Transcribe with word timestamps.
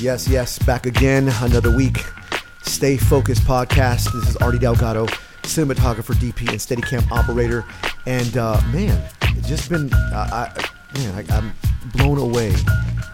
Yes, 0.00 0.28
yes, 0.28 0.60
back 0.60 0.86
again, 0.86 1.28
another 1.40 1.76
week. 1.76 1.98
Stay 2.62 2.96
Focused 2.96 3.42
podcast. 3.42 4.12
This 4.12 4.28
is 4.28 4.36
Artie 4.36 4.60
Delgado, 4.60 5.06
cinematographer, 5.42 6.14
DP, 6.14 6.50
and 6.50 6.60
Steadicam 6.60 7.10
operator. 7.10 7.64
And 8.06 8.36
uh, 8.36 8.60
man, 8.72 9.02
it's 9.36 9.48
just 9.48 9.68
been, 9.68 9.92
uh, 9.92 10.52
I, 10.54 10.98
man, 10.98 11.26
I, 11.28 11.36
I'm 11.36 11.52
blown 11.94 12.18
away 12.18 12.54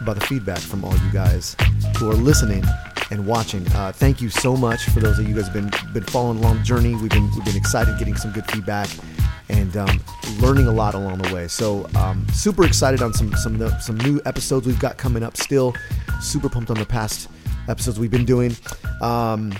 by 0.04 0.12
the 0.12 0.20
feedback 0.26 0.58
from 0.58 0.84
all 0.84 0.92
you 0.92 1.10
guys 1.10 1.56
who 1.96 2.10
are 2.10 2.14
listening 2.14 2.62
and 3.10 3.26
watching. 3.26 3.66
Uh, 3.68 3.90
thank 3.90 4.20
you 4.20 4.28
so 4.28 4.54
much 4.54 4.84
for 4.90 5.00
those 5.00 5.18
of 5.18 5.26
you 5.26 5.34
guys 5.34 5.48
have 5.48 5.54
been 5.54 5.70
been 5.94 6.04
following 6.04 6.36
along 6.36 6.58
the 6.58 6.64
journey. 6.64 6.94
We've 6.96 7.10
been 7.10 7.30
we've 7.34 7.46
been 7.46 7.56
excited 7.56 7.98
getting 7.98 8.16
some 8.16 8.30
good 8.32 8.44
feedback 8.50 8.90
and 9.48 9.74
um, 9.76 10.02
learning 10.38 10.66
a 10.66 10.72
lot 10.72 10.94
along 10.94 11.18
the 11.18 11.34
way. 11.34 11.48
So 11.48 11.88
um, 11.94 12.26
super 12.34 12.66
excited 12.66 13.00
on 13.00 13.14
some 13.14 13.34
some 13.36 13.58
some 13.80 13.96
new 13.98 14.20
episodes 14.26 14.66
we've 14.66 14.78
got 14.78 14.98
coming 14.98 15.22
up. 15.22 15.38
Still 15.38 15.74
super 16.20 16.48
pumped 16.48 16.70
on 16.70 16.78
the 16.78 16.86
past 16.86 17.28
episodes 17.68 17.98
we've 17.98 18.10
been 18.10 18.24
doing. 18.24 18.56
Um, 19.00 19.52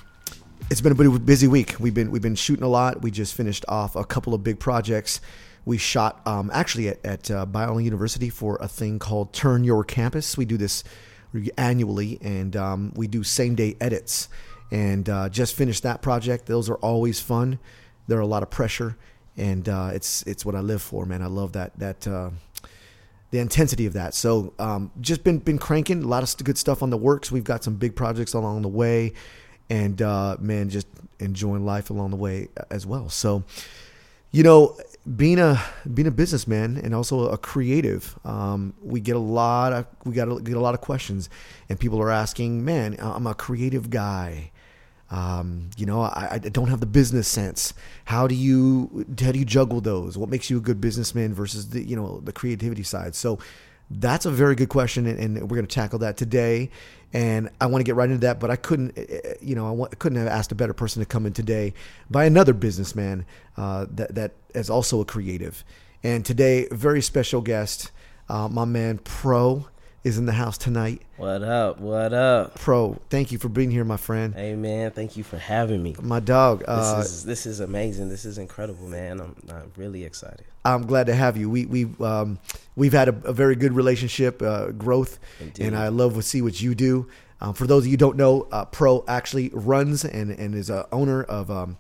it's 0.71 0.81
been 0.81 0.93
a 0.93 0.95
pretty 0.95 1.19
busy 1.19 1.47
week. 1.47 1.77
We've 1.79 1.95
been 1.95 2.11
we've 2.11 2.23
been 2.23 2.35
shooting 2.35 2.65
a 2.65 2.69
lot. 2.69 3.03
We 3.03 3.11
just 3.11 3.35
finished 3.35 3.65
off 3.69 3.97
a 3.97 4.05
couple 4.05 4.35
of 4.35 4.43
big 4.43 4.59
projects. 4.59 5.21
We 5.65 5.79
shot 5.79 6.21
um, 6.27 6.51
actually 6.53 6.89
at, 6.89 7.05
at 7.05 7.31
uh, 7.31 7.47
Biola 7.47 7.83
University 7.83 8.31
for 8.31 8.59
a 8.61 8.69
thing 8.69 8.99
called 8.99 9.33
Turn 9.33 9.65
Your 9.65 9.85
Campus. 9.85 10.37
We 10.37 10.45
do 10.45 10.57
this 10.57 10.85
annually, 11.57 12.19
and 12.23 12.55
um, 12.57 12.93
we 12.95 13.07
do 13.07 13.23
same 13.23 13.55
day 13.55 13.77
edits. 13.81 14.29
And 14.71 15.09
uh, 15.09 15.29
just 15.29 15.55
finished 15.55 15.83
that 15.83 16.03
project. 16.03 16.47
Those 16.47 16.69
are 16.69 16.77
always 16.77 17.21
fun. 17.21 17.59
They're 18.09 18.21
a 18.21 18.27
lot 18.27 18.43
of 18.43 18.51
pressure, 18.51 18.97
and 19.37 19.69
uh, 19.69 19.91
it's 19.93 20.23
it's 20.23 20.45
what 20.45 20.55
I 20.55 20.61
live 20.61 20.83
for, 20.83 21.07
man. 21.07 21.23
I 21.23 21.27
love 21.27 21.53
that 21.53 21.79
that 21.79 22.07
uh, 22.07 22.31
the 23.31 23.39
intensity 23.39 23.87
of 23.87 23.95
that. 23.95 24.15
So 24.15 24.53
um, 24.59 24.91
just 25.01 25.25
been 25.25 25.39
been 25.39 25.59
cranking 25.59 26.03
a 26.03 26.07
lot 26.07 26.23
of 26.23 26.45
good 26.45 26.59
stuff 26.59 26.83
on 26.83 26.91
the 26.91 26.97
works. 26.97 27.33
We've 27.33 27.45
got 27.45 27.65
some 27.65 27.75
big 27.75 27.97
projects 27.97 28.35
along 28.35 28.63
the 28.63 28.69
way, 28.69 29.13
and 29.69 30.01
uh, 30.01 30.37
man, 30.41 30.69
just 30.69 30.87
enjoying 31.19 31.65
life 31.65 31.91
along 31.91 32.11
the 32.11 32.17
way 32.17 32.49
as 32.71 32.87
well. 32.87 33.09
So 33.09 33.45
you 34.35 34.43
know, 34.43 34.77
being 35.17 35.39
a 35.39 35.63
being 35.93 36.09
a 36.09 36.11
businessman 36.11 36.77
and 36.79 36.93
also 36.93 37.29
a 37.29 37.39
creative, 37.39 38.19
um, 38.25 38.75
we 38.83 39.01
get 39.01 39.15
a 39.15 39.21
lot 39.21 39.73
of 39.73 39.87
we 40.05 40.13
got 40.13 40.43
get 40.43 40.57
a 40.57 40.61
lot 40.61 40.75
of 40.75 40.81
questions, 40.81 41.31
and 41.69 41.79
people 41.79 42.03
are 42.03 42.11
asking, 42.11 42.65
"Man, 42.65 42.97
I'm 42.99 43.29
a 43.29 43.35
creative 43.35 43.91
guy. 43.91 44.51
Um, 45.11 45.71
you 45.77 45.87
know, 45.87 46.03
I, 46.03 46.29
I, 46.33 46.39
don't 46.39 46.69
have 46.69 46.81
the 46.81 46.87
business 46.87 47.29
sense. 47.29 47.75
How 48.07 48.27
do 48.27 48.35
you 48.35 49.07
how 49.21 49.33
do 49.33 49.39
you 49.39 49.45
juggle 49.45 49.81
those? 49.81 50.17
What 50.17 50.31
makes 50.31 50.49
you 50.49 50.57
a 50.57 50.61
good 50.61 50.81
businessman 50.81 51.35
versus 51.35 51.69
the 51.69 51.83
you 51.83 51.95
know 51.95 52.21
the 52.21 52.33
creativity 52.33 52.83
side?" 52.83 53.15
So 53.15 53.39
that's 53.91 54.27
a 54.27 54.31
very 54.31 54.55
good 54.55 54.71
question, 54.71 55.07
and, 55.07 55.43
we're 55.43 55.57
going 55.57 55.67
to 55.67 55.75
tackle 55.75 55.99
that 56.01 56.17
today. 56.17 56.71
And 57.13 57.51
I 57.61 57.67
want 57.67 57.81
to 57.81 57.85
get 57.85 57.95
right 57.95 58.09
into 58.09 58.27
that, 58.27 58.41
but 58.41 58.51
I 58.51 58.57
couldn't, 58.57 58.99
eh, 58.99 59.05
eh, 59.09 59.35
you 59.41 59.55
know, 59.55 59.85
I 59.85 59.95
couldn't 59.95 60.19
have 60.19 60.27
asked 60.27 60.51
a 60.51 60.57
better 60.57 60.73
person 60.73 61.01
to 61.01 61.07
come 61.07 61.27
in 61.27 61.33
today 61.33 61.75
by 62.11 62.25
another 62.25 62.53
businessman 62.53 63.25
uh, 63.57 63.87
that 63.93 64.17
that 64.17 64.33
is 64.55 64.69
also 64.69 65.01
a 65.01 65.05
creative. 65.05 65.65
And 66.03 66.25
today, 66.25 66.67
very 66.73 67.01
special 67.01 67.41
guest, 67.41 67.93
uh, 68.29 68.49
my 68.49 68.65
man 68.65 68.99
Pro 68.99 69.69
is 70.05 70.19
in 70.19 70.27
the 70.27 70.33
house 70.33 70.59
tonight. 70.59 71.01
What 71.17 71.43
up? 71.43 71.81
What 71.81 72.13
up? 72.13 72.57
Pro, 72.57 72.99
thank 73.09 73.33
you 73.33 73.39
for 73.39 73.49
being 73.49 73.71
here, 73.71 73.85
my 73.85 73.97
friend. 73.97 74.35
Hey 74.35 74.55
man, 74.55 74.91
thank 74.91 75.17
you 75.17 75.25
for 75.25 75.39
having 75.39 75.83
me. 75.83 75.97
My 76.01 76.21
dog. 76.21 76.63
Uh, 76.69 76.99
this 76.99 77.11
is 77.11 77.25
this 77.25 77.47
is 77.47 77.61
amazing. 77.61 78.11
This 78.11 78.27
is 78.27 78.37
incredible, 78.37 78.87
man. 78.87 79.21
I'm, 79.21 79.35
I'm 79.49 79.73
really 79.77 80.05
excited. 80.05 80.45
I'm 80.65 80.87
glad 80.87 81.07
to 81.07 81.15
have 81.15 81.39
you. 81.39 81.49
We 81.49 81.65
we 81.67 81.89
um, 82.01 82.39
we've 82.77 82.93
had 82.93 83.09
a, 83.09 83.17
a, 83.25 83.33
very 83.33 83.57
good 83.57 83.73
relationship, 83.73 84.43
uh, 84.43 84.73
growth, 84.73 85.19
Indeed. 85.41 85.67
and 85.67 85.77
I 85.77 85.89
love 85.89 86.15
to 86.15 86.23
see 86.23 86.43
what 86.43 86.61
you 86.61 86.75
do. 86.75 87.09
Um, 87.41 87.55
for 87.55 87.67
those 87.67 87.83
of 87.83 87.87
you 87.87 87.93
who 87.93 87.97
don't 87.99 88.17
know, 88.17 88.47
uh, 88.53 88.67
Pro 88.67 89.05
actually 89.09 89.51
runs 89.55 90.05
and 90.05 90.31
and 90.31 90.55
is 90.55 90.69
a 90.69 90.87
owner 90.93 91.23
of 91.23 91.51
um, 91.51 91.79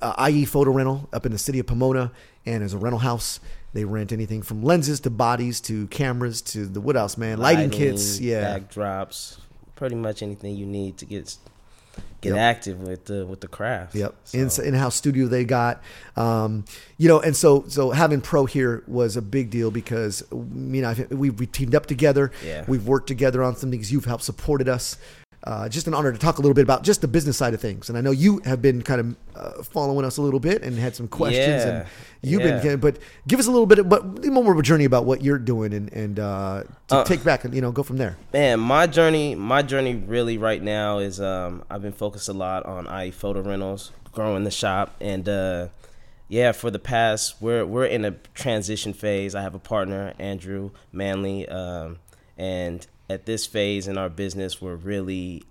uh, 0.00 0.28
IE 0.30 0.44
Photo 0.44 0.70
Rental 0.70 1.08
up 1.12 1.26
in 1.26 1.32
the 1.32 1.38
city 1.38 1.58
of 1.58 1.66
Pomona, 1.66 2.12
and 2.46 2.62
is 2.62 2.74
a 2.74 2.78
rental 2.78 3.00
house 3.00 3.40
they 3.72 3.84
rent 3.84 4.12
anything 4.12 4.42
from 4.42 4.62
lenses 4.62 5.00
to 5.00 5.10
bodies 5.10 5.60
to 5.62 5.86
cameras 5.88 6.42
to 6.42 6.66
the 6.66 6.80
else, 6.94 7.16
man? 7.16 7.38
Lighting, 7.38 7.70
Lighting 7.70 7.78
kits, 7.78 8.20
yeah, 8.20 8.58
backdrops, 8.58 9.38
pretty 9.76 9.94
much 9.94 10.22
anything 10.22 10.56
you 10.56 10.66
need 10.66 10.98
to 10.98 11.06
get 11.06 11.36
get 12.20 12.34
yep. 12.34 12.38
active 12.38 12.80
with 12.80 13.06
the 13.06 13.26
with 13.26 13.40
the 13.40 13.48
craft. 13.48 13.94
Yep. 13.94 14.14
So. 14.24 14.62
In 14.62 14.74
house 14.74 14.94
studio 14.94 15.26
they 15.26 15.44
got, 15.44 15.82
um, 16.16 16.64
you 16.98 17.08
know, 17.08 17.20
and 17.20 17.34
so 17.34 17.64
so 17.68 17.90
having 17.90 18.20
Pro 18.20 18.44
here 18.44 18.84
was 18.86 19.16
a 19.16 19.22
big 19.22 19.50
deal 19.50 19.70
because 19.70 20.22
you 20.30 20.82
know 20.82 20.94
we 21.10 21.30
we 21.30 21.46
teamed 21.46 21.74
up 21.74 21.86
together. 21.86 22.30
Yeah. 22.44 22.64
We've 22.68 22.86
worked 22.86 23.08
together 23.08 23.42
on 23.42 23.56
some 23.56 23.70
things. 23.70 23.90
You've 23.90 24.04
helped 24.04 24.24
supported 24.24 24.68
us 24.68 24.96
uh, 25.44 25.68
just 25.68 25.86
an 25.86 25.94
honor 25.94 26.12
to 26.12 26.18
talk 26.18 26.38
a 26.38 26.40
little 26.40 26.54
bit 26.54 26.62
about 26.62 26.84
just 26.84 27.00
the 27.00 27.08
business 27.08 27.36
side 27.36 27.52
of 27.52 27.60
things. 27.60 27.88
And 27.88 27.98
I 27.98 28.00
know 28.00 28.12
you 28.12 28.40
have 28.44 28.62
been 28.62 28.80
kind 28.82 29.00
of 29.00 29.16
uh, 29.34 29.62
following 29.64 30.04
us 30.04 30.16
a 30.16 30.22
little 30.22 30.38
bit 30.38 30.62
and 30.62 30.78
had 30.78 30.94
some 30.94 31.08
questions. 31.08 31.64
Yeah. 31.64 31.68
And 31.80 31.86
you've 32.22 32.42
yeah. 32.42 32.60
been, 32.60 32.80
but 32.80 32.98
give 33.26 33.40
us 33.40 33.48
a 33.48 33.50
little 33.50 33.66
bit, 33.66 33.80
of, 33.80 33.88
but 33.88 34.24
more 34.26 34.52
of 34.52 34.58
a 34.58 34.62
journey 34.62 34.84
about 34.84 35.04
what 35.04 35.22
you're 35.22 35.38
doing 35.38 35.72
and 35.74 35.92
and 35.92 36.20
uh, 36.20 36.62
to 36.88 36.96
uh, 36.96 37.04
take 37.04 37.24
back 37.24 37.44
and 37.44 37.54
you 37.54 37.60
know 37.60 37.72
go 37.72 37.82
from 37.82 37.96
there. 37.96 38.16
Man, 38.32 38.60
my 38.60 38.86
journey, 38.86 39.34
my 39.34 39.62
journey 39.62 39.96
really 39.96 40.38
right 40.38 40.62
now 40.62 40.98
is 40.98 41.20
um, 41.20 41.64
I've 41.68 41.82
been 41.82 41.92
focused 41.92 42.28
a 42.28 42.32
lot 42.32 42.64
on 42.64 42.86
IE 43.02 43.10
photo 43.10 43.42
rentals, 43.42 43.90
growing 44.12 44.44
the 44.44 44.50
shop, 44.50 44.94
and 45.00 45.28
uh, 45.28 45.68
yeah, 46.28 46.52
for 46.52 46.70
the 46.70 46.78
past 46.78 47.42
we're 47.42 47.66
we're 47.66 47.86
in 47.86 48.04
a 48.04 48.12
transition 48.34 48.92
phase. 48.92 49.34
I 49.34 49.42
have 49.42 49.56
a 49.56 49.60
partner, 49.60 50.14
Andrew 50.20 50.70
Manley, 50.92 51.48
um, 51.48 51.98
and 52.38 52.86
at 53.12 53.26
this 53.26 53.46
phase 53.46 53.86
in 53.86 53.98
our 53.98 54.08
business, 54.08 54.60
we're 54.60 54.74
really 54.74 55.42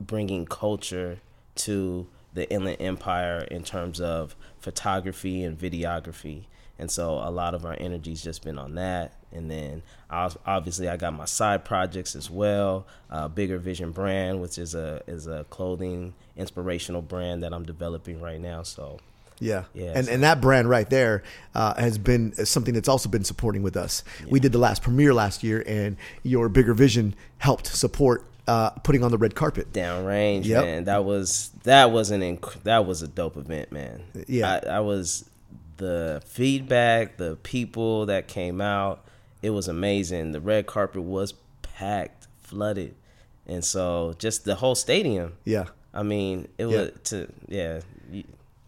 bringing 0.00 0.46
culture 0.46 1.20
to 1.54 2.06
the 2.34 2.50
Inland 2.50 2.78
Empire 2.80 3.46
in 3.50 3.62
terms 3.62 4.00
of 4.00 4.36
photography 4.58 5.42
and 5.42 5.58
videography. 5.58 6.44
And 6.78 6.90
so 6.90 7.14
a 7.14 7.30
lot 7.30 7.54
of 7.54 7.64
our 7.64 7.76
energy's 7.78 8.22
just 8.22 8.44
been 8.44 8.58
on 8.58 8.74
that. 8.76 9.12
And 9.32 9.50
then 9.50 9.82
obviously 10.10 10.88
I 10.88 10.96
got 10.96 11.12
my 11.12 11.24
side 11.24 11.64
projects 11.64 12.14
as 12.14 12.30
well. 12.30 12.86
Uh, 13.10 13.28
Bigger 13.28 13.58
Vision 13.58 13.90
brand, 13.90 14.40
which 14.40 14.58
is 14.58 14.74
a 14.74 15.02
is 15.06 15.26
a 15.26 15.44
clothing 15.50 16.14
inspirational 16.36 17.02
brand 17.02 17.42
that 17.42 17.52
I'm 17.52 17.64
developing 17.64 18.20
right 18.20 18.40
now. 18.40 18.62
So 18.62 19.00
yeah, 19.40 19.64
yeah. 19.74 19.92
And 19.94 20.06
so. 20.06 20.12
and 20.12 20.22
that 20.22 20.40
brand 20.40 20.68
right 20.68 20.88
there 20.88 21.22
uh, 21.54 21.74
has 21.74 21.98
been 21.98 22.32
something 22.46 22.74
that's 22.74 22.88
also 22.88 23.08
been 23.08 23.24
supporting 23.24 23.62
with 23.62 23.76
us. 23.76 24.04
Yeah. 24.20 24.26
We 24.30 24.40
did 24.40 24.52
the 24.52 24.58
last 24.58 24.82
premiere 24.82 25.14
last 25.14 25.42
year, 25.42 25.62
and 25.66 25.96
your 26.22 26.48
bigger 26.48 26.74
vision 26.74 27.14
helped 27.38 27.66
support 27.66 28.24
uh, 28.46 28.70
putting 28.70 29.04
on 29.04 29.10
the 29.10 29.18
red 29.18 29.34
carpet. 29.34 29.72
Downrange, 29.72 30.46
yep. 30.46 30.64
man. 30.64 30.84
That 30.84 31.04
was 31.04 31.50
that 31.64 31.90
was 31.90 32.10
an 32.10 32.22
inc- 32.22 32.62
that 32.64 32.86
was 32.86 33.02
a 33.02 33.08
dope 33.08 33.36
event, 33.36 33.70
man. 33.70 34.02
Yeah, 34.26 34.60
I, 34.64 34.76
I 34.76 34.80
was 34.80 35.28
the 35.76 36.22
feedback, 36.26 37.16
the 37.16 37.36
people 37.42 38.06
that 38.06 38.26
came 38.28 38.60
out. 38.60 39.04
It 39.42 39.50
was 39.50 39.68
amazing. 39.68 40.32
The 40.32 40.40
red 40.40 40.66
carpet 40.66 41.02
was 41.02 41.34
packed, 41.62 42.26
flooded, 42.42 42.94
and 43.46 43.64
so 43.64 44.14
just 44.18 44.44
the 44.44 44.56
whole 44.56 44.74
stadium. 44.74 45.34
Yeah. 45.44 45.66
I 45.94 46.02
mean, 46.02 46.48
it 46.58 46.66
yeah. 46.66 46.76
was 46.76 46.90
to 47.04 47.28
yeah. 47.48 47.80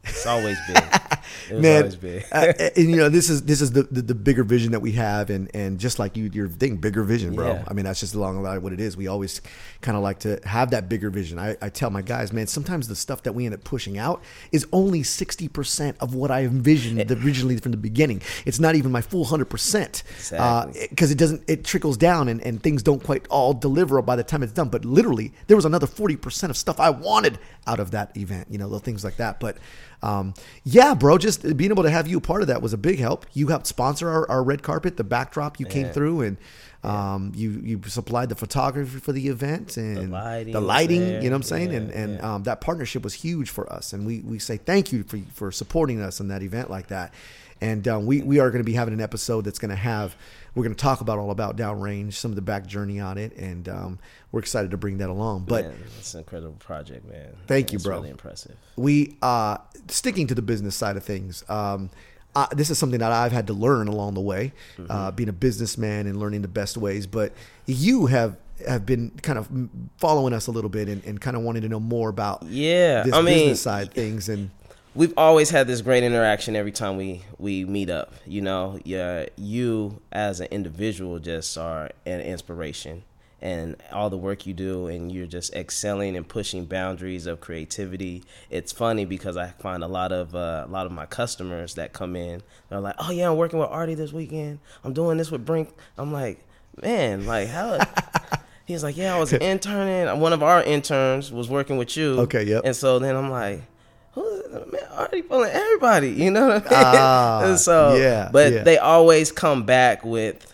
It's 0.04 0.26
always 0.26 0.58
big. 0.66 0.82
Man, 1.52 1.92
uh, 2.32 2.52
and 2.76 2.90
you 2.90 2.96
know, 2.96 3.08
this 3.08 3.28
is 3.30 3.42
this 3.42 3.60
is 3.60 3.72
the, 3.72 3.84
the, 3.84 4.02
the 4.02 4.14
bigger 4.14 4.44
vision 4.44 4.72
that 4.72 4.80
we 4.80 4.92
have, 4.92 5.30
and 5.30 5.50
and 5.54 5.78
just 5.78 5.98
like 5.98 6.16
you, 6.16 6.30
your 6.32 6.48
thing, 6.48 6.76
bigger 6.76 7.02
vision, 7.02 7.34
bro. 7.34 7.52
Yeah. 7.52 7.64
I 7.66 7.72
mean, 7.72 7.84
that's 7.84 8.00
just 8.00 8.14
along 8.14 8.36
the 8.36 8.42
line 8.42 8.58
of 8.58 8.62
what 8.62 8.72
it 8.72 8.80
is. 8.80 8.96
We 8.96 9.06
always 9.06 9.40
kind 9.80 9.96
of 9.96 10.02
like 10.02 10.20
to 10.20 10.40
have 10.44 10.70
that 10.70 10.88
bigger 10.88 11.10
vision. 11.10 11.38
I, 11.38 11.56
I 11.62 11.68
tell 11.68 11.90
my 11.90 12.02
guys, 12.02 12.32
man, 12.32 12.46
sometimes 12.46 12.88
the 12.88 12.96
stuff 12.96 13.22
that 13.24 13.32
we 13.32 13.46
end 13.46 13.54
up 13.54 13.64
pushing 13.64 13.98
out 13.98 14.22
is 14.52 14.66
only 14.72 15.02
sixty 15.02 15.48
percent 15.48 15.96
of 16.00 16.14
what 16.14 16.30
I 16.30 16.42
envisioned 16.42 17.10
originally 17.10 17.56
from 17.56 17.72
the 17.72 17.78
beginning. 17.78 18.22
It's 18.44 18.60
not 18.60 18.74
even 18.74 18.92
my 18.92 19.00
full 19.00 19.24
hundred 19.24 19.46
percent 19.46 20.02
because 20.18 21.10
uh, 21.10 21.12
it 21.12 21.18
doesn't. 21.18 21.42
It 21.48 21.64
trickles 21.64 21.96
down, 21.96 22.28
and 22.28 22.40
and 22.42 22.62
things 22.62 22.82
don't 22.82 23.02
quite 23.02 23.26
all 23.28 23.54
deliver 23.54 24.00
by 24.02 24.16
the 24.16 24.24
time 24.24 24.42
it's 24.42 24.52
done. 24.52 24.68
But 24.68 24.84
literally, 24.84 25.32
there 25.46 25.56
was 25.56 25.64
another 25.64 25.86
forty 25.86 26.16
percent 26.16 26.50
of 26.50 26.56
stuff 26.56 26.80
I 26.80 26.90
wanted 26.90 27.38
out 27.66 27.80
of 27.80 27.92
that 27.92 28.16
event. 28.16 28.48
You 28.50 28.58
know, 28.58 28.66
little 28.66 28.78
things 28.80 29.04
like 29.04 29.16
that, 29.16 29.40
but 29.40 29.56
um, 30.02 30.34
yeah, 30.64 30.94
bro, 30.94 31.18
just 31.18 31.39
being 31.42 31.70
able 31.70 31.82
to 31.82 31.90
have 31.90 32.06
you 32.06 32.18
a 32.18 32.20
part 32.20 32.42
of 32.42 32.48
that 32.48 32.62
was 32.62 32.72
a 32.72 32.78
big 32.78 32.98
help. 32.98 33.26
You 33.32 33.48
helped 33.48 33.66
sponsor 33.66 34.08
our, 34.08 34.30
our 34.30 34.42
red 34.42 34.62
carpet, 34.62 34.96
the 34.96 35.04
backdrop. 35.04 35.58
You 35.60 35.66
yeah. 35.66 35.72
came 35.72 35.88
through 35.88 36.22
and 36.22 36.36
um, 36.82 37.32
you 37.34 37.50
you 37.62 37.80
supplied 37.86 38.30
the 38.30 38.34
photography 38.34 39.00
for 39.00 39.12
the 39.12 39.28
event 39.28 39.76
and 39.76 39.96
the 39.96 40.06
lighting. 40.06 40.52
The 40.52 40.60
lighting 40.60 41.00
you 41.00 41.30
know 41.30 41.30
what 41.30 41.36
I'm 41.36 41.42
saying? 41.42 41.70
Yeah, 41.72 41.78
and 41.78 41.90
and 41.90 42.14
yeah. 42.14 42.34
um, 42.34 42.42
that 42.44 42.60
partnership 42.60 43.02
was 43.02 43.14
huge 43.14 43.50
for 43.50 43.70
us. 43.70 43.92
And 43.92 44.06
we 44.06 44.20
we 44.20 44.38
say 44.38 44.56
thank 44.56 44.92
you 44.92 45.02
for 45.02 45.18
for 45.34 45.52
supporting 45.52 46.00
us 46.00 46.20
in 46.20 46.28
that 46.28 46.42
event 46.42 46.70
like 46.70 46.88
that. 46.88 47.12
And 47.60 47.86
um, 47.88 48.06
we 48.06 48.22
we 48.22 48.38
are 48.38 48.50
going 48.50 48.62
to 48.62 48.66
be 48.66 48.72
having 48.72 48.94
an 48.94 49.00
episode 49.00 49.44
that's 49.44 49.58
going 49.58 49.70
to 49.70 49.76
have 49.76 50.16
we're 50.54 50.64
going 50.64 50.74
to 50.74 50.82
talk 50.82 51.00
about 51.00 51.18
all 51.18 51.30
about 51.30 51.56
downrange, 51.56 52.14
some 52.14 52.32
of 52.32 52.36
the 52.36 52.42
back 52.42 52.66
journey 52.66 53.00
on 53.00 53.18
it, 53.18 53.36
and 53.36 53.68
um, 53.68 53.98
we're 54.32 54.40
excited 54.40 54.70
to 54.72 54.76
bring 54.76 54.98
that 54.98 55.08
along. 55.08 55.44
But 55.46 55.66
man, 55.66 55.74
it's 55.98 56.14
an 56.14 56.20
incredible 56.20 56.54
project, 56.54 57.08
man. 57.08 57.36
Thank 57.46 57.72
you, 57.72 57.78
bro. 57.78 57.96
Really 57.96 58.10
impressive. 58.10 58.56
We 58.76 59.16
uh, 59.22 59.58
sticking 59.88 60.26
to 60.28 60.34
the 60.34 60.42
business 60.42 60.74
side 60.74 60.96
of 60.96 61.04
things. 61.04 61.44
Um, 61.48 61.90
uh, 62.34 62.46
this 62.52 62.70
is 62.70 62.78
something 62.78 63.00
that 63.00 63.12
I've 63.12 63.32
had 63.32 63.48
to 63.48 63.52
learn 63.52 63.88
along 63.88 64.14
the 64.14 64.20
way, 64.20 64.52
mm-hmm. 64.76 64.90
uh, 64.90 65.10
being 65.10 65.28
a 65.28 65.32
businessman 65.32 66.06
and 66.06 66.18
learning 66.18 66.42
the 66.42 66.48
best 66.48 66.76
ways. 66.76 67.06
But 67.06 67.32
you 67.66 68.06
have 68.06 68.36
have 68.66 68.84
been 68.84 69.10
kind 69.22 69.38
of 69.38 69.48
following 69.96 70.34
us 70.34 70.46
a 70.46 70.50
little 70.50 70.68
bit 70.68 70.88
and, 70.88 71.02
and 71.04 71.20
kind 71.20 71.36
of 71.36 71.42
wanting 71.42 71.62
to 71.62 71.68
know 71.68 71.80
more 71.80 72.08
about 72.08 72.42
yeah, 72.44 73.02
this 73.02 73.14
I 73.14 73.22
mean, 73.22 73.34
business 73.34 73.62
side 73.62 73.92
things 73.92 74.28
and 74.28 74.50
we've 74.94 75.14
always 75.16 75.50
had 75.50 75.66
this 75.66 75.80
great 75.80 76.02
interaction 76.02 76.56
every 76.56 76.72
time 76.72 76.96
we 76.96 77.22
we 77.38 77.64
meet 77.64 77.90
up. 77.90 78.12
You 78.26 78.40
know, 78.40 78.78
yeah, 78.84 79.26
you 79.36 80.00
as 80.12 80.40
an 80.40 80.48
individual 80.50 81.18
just 81.18 81.56
are 81.56 81.90
an 82.06 82.20
inspiration, 82.20 83.04
and 83.40 83.76
all 83.92 84.10
the 84.10 84.16
work 84.16 84.46
you 84.46 84.54
do, 84.54 84.86
and 84.86 85.10
you're 85.12 85.26
just 85.26 85.54
excelling 85.54 86.16
and 86.16 86.26
pushing 86.26 86.64
boundaries 86.66 87.26
of 87.26 87.40
creativity. 87.40 88.24
It's 88.50 88.72
funny 88.72 89.04
because 89.04 89.36
I 89.36 89.48
find 89.48 89.82
a 89.82 89.88
lot 89.88 90.12
of 90.12 90.34
uh, 90.34 90.64
a 90.66 90.70
lot 90.70 90.86
of 90.86 90.92
my 90.92 91.06
customers 91.06 91.74
that 91.74 91.92
come 91.92 92.16
in, 92.16 92.42
they're 92.68 92.80
like, 92.80 92.96
"Oh 92.98 93.10
yeah, 93.10 93.30
I'm 93.30 93.36
working 93.36 93.58
with 93.58 93.68
Artie 93.68 93.94
this 93.94 94.12
weekend. 94.12 94.58
I'm 94.84 94.92
doing 94.92 95.18
this 95.18 95.30
with 95.30 95.44
Brink." 95.44 95.72
I'm 95.98 96.12
like, 96.12 96.44
"Man, 96.82 97.26
like 97.26 97.48
how?" 97.48 97.78
He's 98.66 98.84
like, 98.84 98.96
"Yeah, 98.96 99.16
I 99.16 99.18
was 99.18 99.32
interning. 99.34 100.20
One 100.20 100.32
of 100.32 100.42
our 100.42 100.62
interns 100.62 101.32
was 101.32 101.48
working 101.48 101.76
with 101.76 101.96
you." 101.96 102.20
Okay, 102.20 102.44
yep. 102.44 102.62
And 102.64 102.74
so 102.74 102.98
then 102.98 103.16
I'm 103.16 103.30
like 103.30 103.62
who 104.12 104.42
man 104.72 104.82
already 104.92 105.22
pulling 105.22 105.50
everybody, 105.50 106.10
you 106.10 106.30
know 106.30 106.48
what 106.48 106.72
I 106.72 107.40
mean? 107.42 107.50
And 107.50 107.60
so 107.60 107.94
yeah, 107.96 108.28
but 108.32 108.52
yeah. 108.52 108.62
they 108.62 108.78
always 108.78 109.30
come 109.32 109.64
back 109.64 110.04
with 110.04 110.52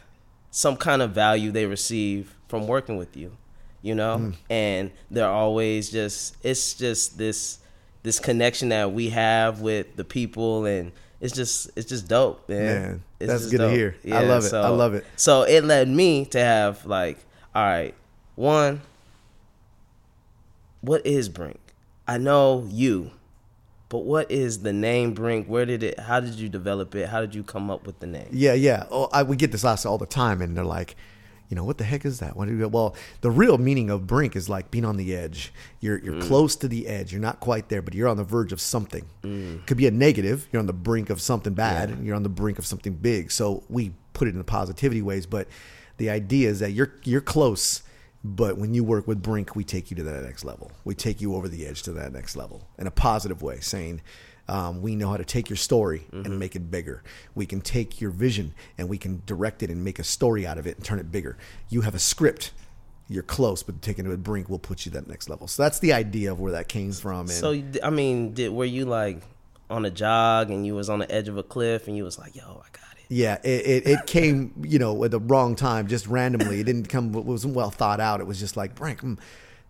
some 0.50 0.76
kind 0.76 1.02
of 1.02 1.12
value 1.12 1.50
they 1.50 1.66
receive 1.66 2.34
from 2.48 2.66
working 2.66 2.96
with 2.96 3.16
you, 3.16 3.36
you 3.82 3.94
know? 3.94 4.18
Mm. 4.18 4.34
And 4.50 4.90
they're 5.10 5.28
always 5.28 5.90
just 5.90 6.36
it's 6.42 6.74
just 6.74 7.18
this 7.18 7.58
this 8.02 8.18
connection 8.20 8.68
that 8.68 8.92
we 8.92 9.10
have 9.10 9.60
with 9.60 9.96
the 9.96 10.04
people 10.04 10.64
and 10.64 10.92
it's 11.20 11.34
just 11.34 11.70
it's 11.76 11.88
just 11.88 12.08
dope, 12.08 12.48
man. 12.48 12.82
Man, 12.82 13.02
It's 13.20 13.32
that's 13.32 13.44
good 13.50 13.58
to 13.58 13.64
dope. 13.64 13.72
hear. 13.72 13.96
I 14.12 14.22
love 14.22 14.44
it. 14.44 14.52
I 14.52 14.68
love 14.68 14.94
it. 14.94 15.04
So 15.16 15.42
it 15.42 15.64
led 15.64 15.88
me 15.88 16.26
to 16.26 16.38
have 16.38 16.84
like, 16.84 17.18
all 17.54 17.64
right, 17.64 17.94
one, 18.34 18.82
what 20.82 21.04
is 21.06 21.28
Brink? 21.28 21.58
I 22.06 22.18
know 22.18 22.66
you, 22.70 23.10
but 23.88 24.00
what 24.00 24.30
is 24.30 24.60
the 24.60 24.72
name 24.72 25.14
Brink? 25.14 25.46
Where 25.46 25.64
did 25.64 25.82
it? 25.82 25.98
How 26.00 26.20
did 26.20 26.34
you 26.34 26.48
develop 26.48 26.94
it? 26.94 27.08
How 27.08 27.20
did 27.20 27.34
you 27.34 27.42
come 27.42 27.70
up 27.70 27.86
with 27.86 28.00
the 28.00 28.06
name? 28.06 28.28
Yeah, 28.32 28.54
yeah. 28.54 28.86
Oh, 28.90 29.08
I, 29.12 29.22
we 29.22 29.36
get 29.36 29.52
this 29.52 29.64
asked 29.64 29.86
all 29.86 29.98
the 29.98 30.06
time, 30.06 30.42
and 30.42 30.56
they're 30.56 30.64
like, 30.64 30.96
you 31.48 31.54
know, 31.54 31.62
what 31.62 31.78
the 31.78 31.84
heck 31.84 32.04
is 32.04 32.18
that? 32.18 32.36
What 32.36 32.48
do 32.48 32.54
you 32.54 32.60
go? 32.60 32.68
Well, 32.68 32.96
the 33.20 33.30
real 33.30 33.58
meaning 33.58 33.88
of 33.90 34.06
brink 34.06 34.34
is 34.34 34.48
like 34.48 34.70
being 34.70 34.84
on 34.84 34.96
the 34.96 35.14
edge. 35.14 35.52
You're 35.80 35.98
you're 35.98 36.14
mm. 36.14 36.22
close 36.22 36.56
to 36.56 36.68
the 36.68 36.88
edge. 36.88 37.12
You're 37.12 37.20
not 37.20 37.38
quite 37.38 37.68
there, 37.68 37.82
but 37.82 37.94
you're 37.94 38.08
on 38.08 38.16
the 38.16 38.24
verge 38.24 38.52
of 38.52 38.60
something. 38.60 39.06
It 39.22 39.66
Could 39.66 39.76
be 39.76 39.86
a 39.86 39.92
negative. 39.92 40.48
You're 40.50 40.60
on 40.60 40.66
the 40.66 40.72
brink 40.72 41.08
of 41.08 41.20
something 41.20 41.54
bad. 41.54 41.90
and 41.90 42.04
You're 42.04 42.16
on 42.16 42.24
the 42.24 42.28
brink 42.28 42.58
of 42.58 42.66
something 42.66 42.94
big. 42.94 43.30
So 43.30 43.62
we 43.68 43.92
put 44.12 44.26
it 44.26 44.32
in 44.32 44.38
the 44.38 44.44
positivity 44.44 45.02
ways, 45.02 45.26
but 45.26 45.46
the 45.98 46.10
idea 46.10 46.48
is 46.48 46.58
that 46.60 46.72
you're 46.72 46.94
you're 47.04 47.20
close. 47.20 47.82
But 48.26 48.58
when 48.58 48.74
you 48.74 48.82
work 48.82 49.06
with 49.06 49.22
Brink, 49.22 49.54
we 49.54 49.62
take 49.62 49.88
you 49.90 49.96
to 49.98 50.02
that 50.02 50.24
next 50.24 50.44
level. 50.44 50.72
We 50.84 50.96
take 50.96 51.20
you 51.20 51.36
over 51.36 51.48
the 51.48 51.64
edge 51.64 51.82
to 51.82 51.92
that 51.92 52.12
next 52.12 52.34
level 52.34 52.66
in 52.76 52.88
a 52.88 52.90
positive 52.90 53.40
way, 53.40 53.60
saying, 53.60 54.00
um, 54.48 54.82
we 54.82 54.96
know 54.96 55.10
how 55.10 55.16
to 55.16 55.24
take 55.24 55.48
your 55.48 55.56
story 55.56 56.06
and 56.12 56.38
make 56.38 56.56
it 56.56 56.70
bigger. 56.70 57.04
We 57.36 57.46
can 57.46 57.60
take 57.60 58.00
your 58.00 58.10
vision 58.10 58.54
and 58.78 58.88
we 58.88 58.98
can 58.98 59.22
direct 59.26 59.62
it 59.62 59.70
and 59.70 59.84
make 59.84 60.00
a 60.00 60.04
story 60.04 60.44
out 60.44 60.58
of 60.58 60.66
it 60.66 60.76
and 60.76 60.84
turn 60.84 60.98
it 60.98 61.12
bigger. 61.12 61.36
You 61.68 61.82
have 61.82 61.94
a 61.94 62.00
script. 62.00 62.52
You're 63.08 63.22
close, 63.22 63.62
but 63.62 63.80
taking 63.80 64.06
it 64.06 64.08
with 64.08 64.24
Brink 64.24 64.48
will 64.48 64.58
put 64.58 64.86
you 64.86 64.92
that 64.92 65.06
next 65.06 65.28
level. 65.28 65.46
So 65.46 65.62
that's 65.62 65.78
the 65.78 65.92
idea 65.92 66.32
of 66.32 66.40
where 66.40 66.52
that 66.52 66.66
came 66.66 66.90
from. 66.90 67.20
And 67.20 67.30
So 67.30 67.62
I 67.82 67.90
mean, 67.90 68.34
did 68.34 68.52
were 68.52 68.64
you 68.64 68.86
like 68.86 69.22
on 69.70 69.84
a 69.84 69.90
jog 69.90 70.50
and 70.50 70.66
you 70.66 70.74
was 70.74 70.88
on 70.90 70.98
the 70.98 71.10
edge 71.12 71.28
of 71.28 71.36
a 71.36 71.44
cliff 71.44 71.86
and 71.86 71.96
you 71.96 72.02
was 72.02 72.18
like, 72.18 72.34
"Yo, 72.34 72.42
I 72.42 72.68
got 72.76 72.95
it." 72.95 72.95
Yeah, 73.08 73.38
it, 73.44 73.66
it, 73.66 73.86
it 73.86 74.06
came, 74.06 74.52
you 74.64 74.78
know, 74.78 75.04
at 75.04 75.10
the 75.12 75.20
wrong 75.20 75.54
time, 75.54 75.86
just 75.86 76.06
randomly. 76.08 76.60
It 76.60 76.64
didn't 76.64 76.88
come, 76.88 77.14
it 77.14 77.24
wasn't 77.24 77.54
well 77.54 77.70
thought 77.70 78.00
out. 78.00 78.20
It 78.20 78.26
was 78.26 78.40
just 78.40 78.56
like, 78.56 78.74
Brink, 78.74 79.00
mm, 79.00 79.18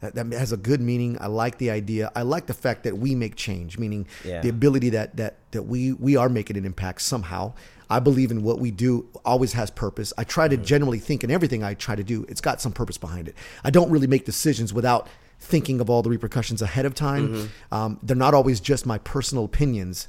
that, 0.01 0.15
that 0.15 0.33
has 0.33 0.53
a 0.53 0.57
good 0.57 0.81
meaning. 0.81 1.19
I 1.21 1.27
like 1.27 1.59
the 1.59 1.71
idea. 1.71 2.11
I 2.17 2.23
like 2.23 2.47
the 2.47 2.55
fact 2.55 2.85
that 2.85 2.97
we 2.97 3.15
make 3.15 3.37
change, 3.37 3.79
meaning 3.79 4.07
Yeah. 4.25 4.41
the 4.41 4.49
ability 4.49 4.91
that, 4.91 5.17
that, 5.17 5.37
that 5.51 5.65
we, 5.65 5.93
we 5.93 6.17
are 6.17 6.29
making 6.31 6.57
an 6.57 6.65
impact 6.65 7.03
somehow. 7.03 7.53
I 7.89 8.01
believe 8.01 8.31
in 8.31 8.43
what 8.43 8.59
we 8.59 8.71
do 8.71 9.07
always 9.25 9.53
has 9.53 9.71
purpose. 9.71 10.13
I 10.19 10.25
try 10.25 10.49
to 10.49 10.57
generally 10.57 10.99
think 10.99 11.23
in 11.23 11.31
everything 11.31 11.63
I 11.63 11.75
try 11.75 11.95
to 11.95 12.03
do, 12.03 12.25
it's 12.29 12.41
got 12.41 12.61
some 12.61 12.73
purpose 12.73 12.99
behind 12.99 13.29
it. 13.29 13.37
I 13.63 13.71
don't 13.71 13.91
really 13.91 14.07
make 14.09 14.25
decisions 14.25 14.73
without 14.75 15.09
thinking 15.39 15.81
of 15.81 15.91
all 15.91 16.03
the 16.03 16.09
repercussions 16.11 16.63
ahead 16.63 16.87
of 16.87 16.95
time. 16.95 17.51
Um, 17.71 18.01
they're 18.03 18.17
not 18.17 18.33
always 18.35 18.59
just 18.61 18.87
my 18.87 18.97
personal 18.99 19.45
opinions 19.45 20.09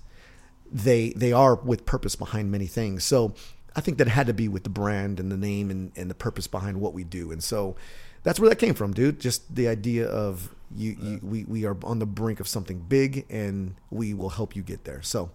they 0.72 1.10
they 1.12 1.32
are 1.32 1.56
with 1.56 1.86
purpose 1.86 2.16
behind 2.16 2.52
many 2.52 2.68
things. 2.68 3.04
So 3.04 3.34
I 3.76 3.82
think 3.82 4.00
that 4.00 4.08
had 4.08 4.28
to 4.28 4.34
be 4.34 4.48
with 4.48 4.64
the 4.64 4.70
brand 4.70 5.20
and 5.20 5.32
the 5.32 5.38
name 5.38 5.70
and, 5.70 5.92
and 5.96 6.10
the 6.10 6.16
purpose 6.16 6.48
behind 6.48 6.82
what 6.82 6.94
we 6.94 7.04
do. 7.04 7.32
And 7.32 7.44
so 7.44 7.76
that's 8.24 8.40
where 8.40 8.50
that 8.50 8.58
came 8.58 8.74
from, 8.74 8.92
dude. 8.92 9.20
Just 9.20 9.56
the 9.56 9.68
idea 9.68 10.08
of 10.08 10.54
you, 10.76 10.98
you 11.00 11.20
we, 11.22 11.44
we 11.44 11.66
are 11.66 11.78
on 11.84 12.00
the 12.00 12.06
brink 12.06 12.40
of 12.40 12.48
something 12.48 12.80
big 12.80 13.26
and 13.30 13.76
we 13.92 14.14
will 14.14 14.30
help 14.30 14.56
you 14.56 14.64
get 14.64 14.84
there. 14.84 15.02
So 15.04 15.30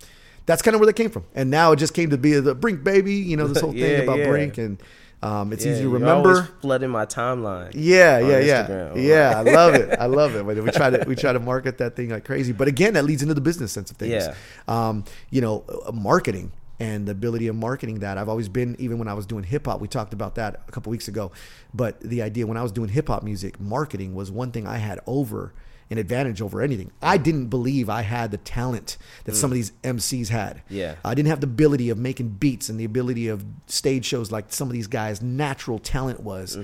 that's 0.46 0.61
kind 0.61 0.75
of 0.75 0.81
where 0.81 0.87
that 0.87 0.94
came 0.94 1.11
from. 1.11 1.25
And 1.34 1.50
now 1.50 1.73
it 1.73 1.76
just 1.76 1.94
came 1.94 2.11
to 2.11 2.19
be 2.19 2.32
the 2.40 2.55
brink 2.55 2.82
baby, 2.82 3.14
you 3.14 3.37
know, 3.37 3.46
this 3.46 3.61
whole 3.62 3.73
thing 3.73 4.02
about 4.02 4.19
yeah. 4.19 4.29
brink 4.29 4.58
and 4.58 4.82
um, 5.22 5.52
it's 5.52 5.64
Yeah, 5.64 5.72
easy 5.72 5.82
to 5.84 5.88
you're 5.90 6.08
always 6.08 6.26
remember. 6.38 6.48
flooding 6.60 6.90
my 6.90 7.06
timeline. 7.06 7.70
Yeah, 7.74 8.19
yeah, 8.19 8.38
yeah, 8.40 8.66
Instagram. 8.66 9.02
yeah. 9.04 9.34
I 9.38 9.42
love 9.42 9.74
it. 9.74 9.98
I 9.98 10.06
love 10.06 10.34
it. 10.34 10.44
But 10.44 10.62
we 10.62 10.70
try 10.70 10.90
to 10.90 11.04
we 11.06 11.14
try 11.14 11.32
to 11.32 11.38
market 11.40 11.78
that 11.78 11.94
thing 11.96 12.10
like 12.10 12.24
crazy. 12.24 12.52
But 12.52 12.69
again, 12.69 12.94
that 12.94 13.04
leads 13.04 13.22
into 13.22 13.34
the 13.34 13.40
business 13.40 13.72
sense 13.72 13.90
of 13.90 13.96
things. 13.96 14.12
Yeah. 14.12 14.34
Um, 14.69 15.04
you 15.30 15.40
know, 15.40 15.64
uh, 15.86 15.92
marketing 15.92 16.52
and 16.80 17.06
the 17.06 17.12
ability 17.12 17.46
of 17.46 17.54
marketing 17.54 18.00
that. 18.00 18.19
I've 18.19 18.28
always 18.28 18.48
been 18.48 18.74
even 18.80 18.98
when 18.98 19.06
I 19.06 19.14
was 19.14 19.26
doing 19.26 19.44
hip 19.44 19.66
hop. 19.66 19.80
We 19.80 19.86
talked 19.88 20.12
about 20.12 20.34
that 20.36 20.62
a 20.66 20.72
couple 20.72 20.90
weeks 20.90 21.06
ago. 21.06 21.30
But 21.72 22.00
the 22.00 22.22
idea 22.22 22.46
when 22.46 22.56
I 22.56 22.62
was 22.62 22.72
doing 22.72 22.88
hip 22.88 23.06
hop 23.08 23.22
music, 23.22 23.60
marketing 23.60 24.14
was 24.14 24.30
one 24.32 24.50
thing 24.50 24.66
I 24.66 24.78
had 24.78 24.98
over 25.06 25.52
an 25.90 25.99
advantage 25.99 26.40
over 26.40 26.62
anything. 26.62 26.90
I 27.02 27.19
didn't 27.19 27.46
believe 27.49 27.88
I 27.90 28.02
had 28.02 28.31
the 28.31 28.38
talent 28.38 28.96
that 29.25 29.37
some 29.37 29.50
of 29.50 29.55
these 29.55 29.73
MCs 29.82 30.29
had. 30.29 30.62
Yeah. 30.69 30.94
I 31.05 31.14
didn't 31.14 31.29
have 31.29 31.40
the 31.40 31.46
ability 31.46 31.90
of 31.90 31.99
making 31.99 32.29
beats 32.31 32.69
and 32.69 32.81
the 32.81 32.84
ability 32.84 33.29
of 33.29 33.44
stage 33.67 34.05
shows 34.06 34.31
like 34.32 34.46
some 34.52 34.69
of 34.69 34.73
these 34.73 34.87
guys' 34.87 35.20
natural 35.23 35.79
talent 35.79 36.20
was. 36.20 36.56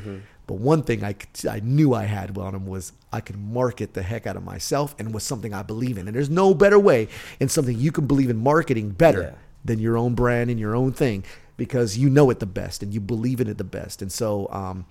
But 0.46 0.54
one 0.54 0.82
thing 0.82 1.04
I, 1.04 1.14
I 1.50 1.60
knew 1.60 1.92
I 1.92 2.04
had 2.04 2.38
on 2.38 2.54
them 2.54 2.66
was 2.66 2.92
I 3.12 3.20
could 3.20 3.36
market 3.38 3.92
the 3.92 4.02
heck 4.02 4.26
out 4.26 4.34
of 4.36 4.42
myself 4.44 4.94
and 4.98 5.12
was 5.12 5.22
something 5.22 5.52
I 5.52 5.62
believe 5.62 5.98
in. 5.98 6.06
And 6.08 6.16
there's 6.16 6.30
no 6.30 6.54
better 6.54 6.78
way 6.78 7.08
in 7.38 7.50
something 7.50 7.78
you 7.78 7.92
can 7.92 8.06
believe 8.06 8.30
in 8.30 8.38
marketing 8.38 8.90
better 8.92 9.20
Yeah. 9.22 9.30
than 9.64 9.78
your 9.78 9.98
own 9.98 10.14
brand 10.14 10.48
and 10.48 10.58
your 10.58 10.74
own 10.74 10.92
thing 10.92 11.22
because 11.58 11.98
you 11.98 12.08
know 12.08 12.30
it 12.30 12.38
the 12.40 12.46
best 12.46 12.82
and 12.82 12.94
you 12.94 13.00
believe 13.00 13.42
in 13.42 13.46
it 13.48 13.58
the 13.58 13.64
best. 13.64 14.00
And 14.00 14.10
so 14.10 14.48
um, 14.50 14.86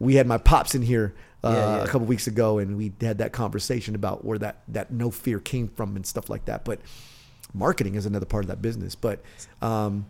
we 0.00 0.16
had 0.16 0.26
my 0.26 0.38
pops 0.38 0.74
in 0.74 0.82
here 0.82 1.14
uh, 1.46 1.52
Yeah, 1.52 1.76
yeah. 1.76 1.84
a 1.84 1.86
couple 1.86 2.06
weeks 2.06 2.26
ago 2.26 2.58
and 2.58 2.76
we 2.76 2.92
had 3.00 3.18
that 3.18 3.32
conversation 3.32 3.94
about 3.94 4.24
where 4.24 4.38
that, 4.38 4.62
that 4.68 4.90
no 4.90 5.10
fear 5.10 5.38
came 5.40 5.68
from 5.68 5.96
and 5.96 6.06
stuff 6.06 6.28
like 6.28 6.44
that. 6.46 6.64
But 6.64 6.80
marketing 7.54 7.94
is 7.94 8.06
another 8.06 8.26
part 8.26 8.44
of 8.44 8.48
that 8.48 8.60
business. 8.62 8.94
But 8.94 9.22
um, 9.62 10.06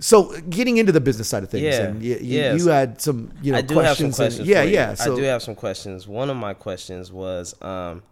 so 0.00 0.38
getting 0.48 0.76
into 0.78 0.92
the 0.92 1.00
business 1.00 1.28
side 1.28 1.42
of 1.42 1.50
things, 1.50 1.64
Yeah, 1.64 1.82
and 1.86 2.02
you, 2.02 2.14
you, 2.14 2.18
yes. 2.38 2.60
you 2.60 2.68
had 2.70 3.00
some 3.00 3.32
you 3.42 3.52
know 3.52 3.58
I 3.58 3.62
do 3.62 3.78
have 3.78 3.96
some 3.96 4.06
questions. 4.06 4.16
questions. 4.16 4.38
and, 4.40 4.48
yeah, 4.48 4.62
you. 4.62 4.74
yeah. 4.74 4.94
So 4.94 5.12
I 5.12 5.16
do 5.16 5.22
have 5.22 5.42
some 5.42 5.54
questions. 5.54 6.06
One 6.06 6.30
of 6.30 6.36
my 6.36 6.54
questions 6.54 7.10
was, 7.12 7.54
um, 7.62 8.02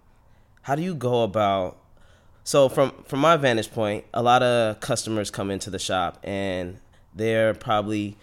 how 0.63 0.75
do 0.75 0.83
you 0.83 0.95
go 0.95 1.23
about? 1.23 1.79
So 2.45 2.69
from 2.69 2.93
from 3.05 3.21
my 3.21 3.37
vantage 3.37 3.71
point, 3.73 4.05
a 4.15 4.23
lot 4.23 4.43
of 4.43 4.81
customers 4.81 5.31
come 5.31 5.51
into 5.51 5.71
the 5.71 5.79
shop 5.79 6.19
and 6.23 6.79
they're 7.15 7.55
probably 7.55 8.17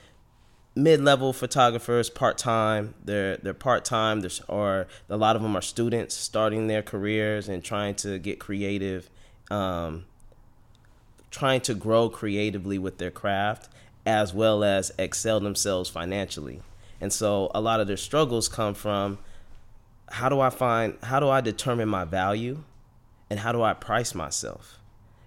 mid-level 0.75 1.33
photographers, 1.33 2.09
part-time. 2.09 2.95
They're 3.03 3.37
they're 3.37 3.53
part-time. 3.53 4.21
There's 4.21 4.41
or 4.47 4.87
a 5.09 5.17
lot 5.17 5.35
of 5.35 5.41
them 5.41 5.55
are 5.55 5.61
students 5.61 6.15
starting 6.15 6.67
their 6.67 6.81
careers 6.81 7.49
and 7.49 7.63
trying 7.63 7.95
to 7.95 8.19
get 8.19 8.39
creative. 8.39 9.09
Um, 9.51 10.05
trying 11.29 11.61
to 11.61 11.73
grow 11.73 12.09
creatively 12.09 12.77
with 12.77 12.99
their 12.99 13.09
craft 13.09 13.67
as 14.05 14.33
well 14.33 14.63
as 14.63 14.91
excel 14.99 15.39
themselves 15.39 15.89
financially. 15.89 16.61
And 17.01 17.11
so 17.11 17.51
a 17.55 17.61
lot 17.61 17.79
of 17.79 17.87
their 17.87 17.97
struggles 17.97 18.47
come 18.47 18.73
from 18.73 19.17
how 20.09 20.29
do 20.29 20.39
I 20.39 20.49
find 20.49 20.97
how 21.03 21.19
do 21.19 21.29
I 21.29 21.41
determine 21.41 21.89
my 21.89 22.05
value 22.05 22.63
and 23.29 23.39
how 23.39 23.51
do 23.51 23.61
I 23.63 23.73
price 23.73 24.13
myself? 24.13 24.77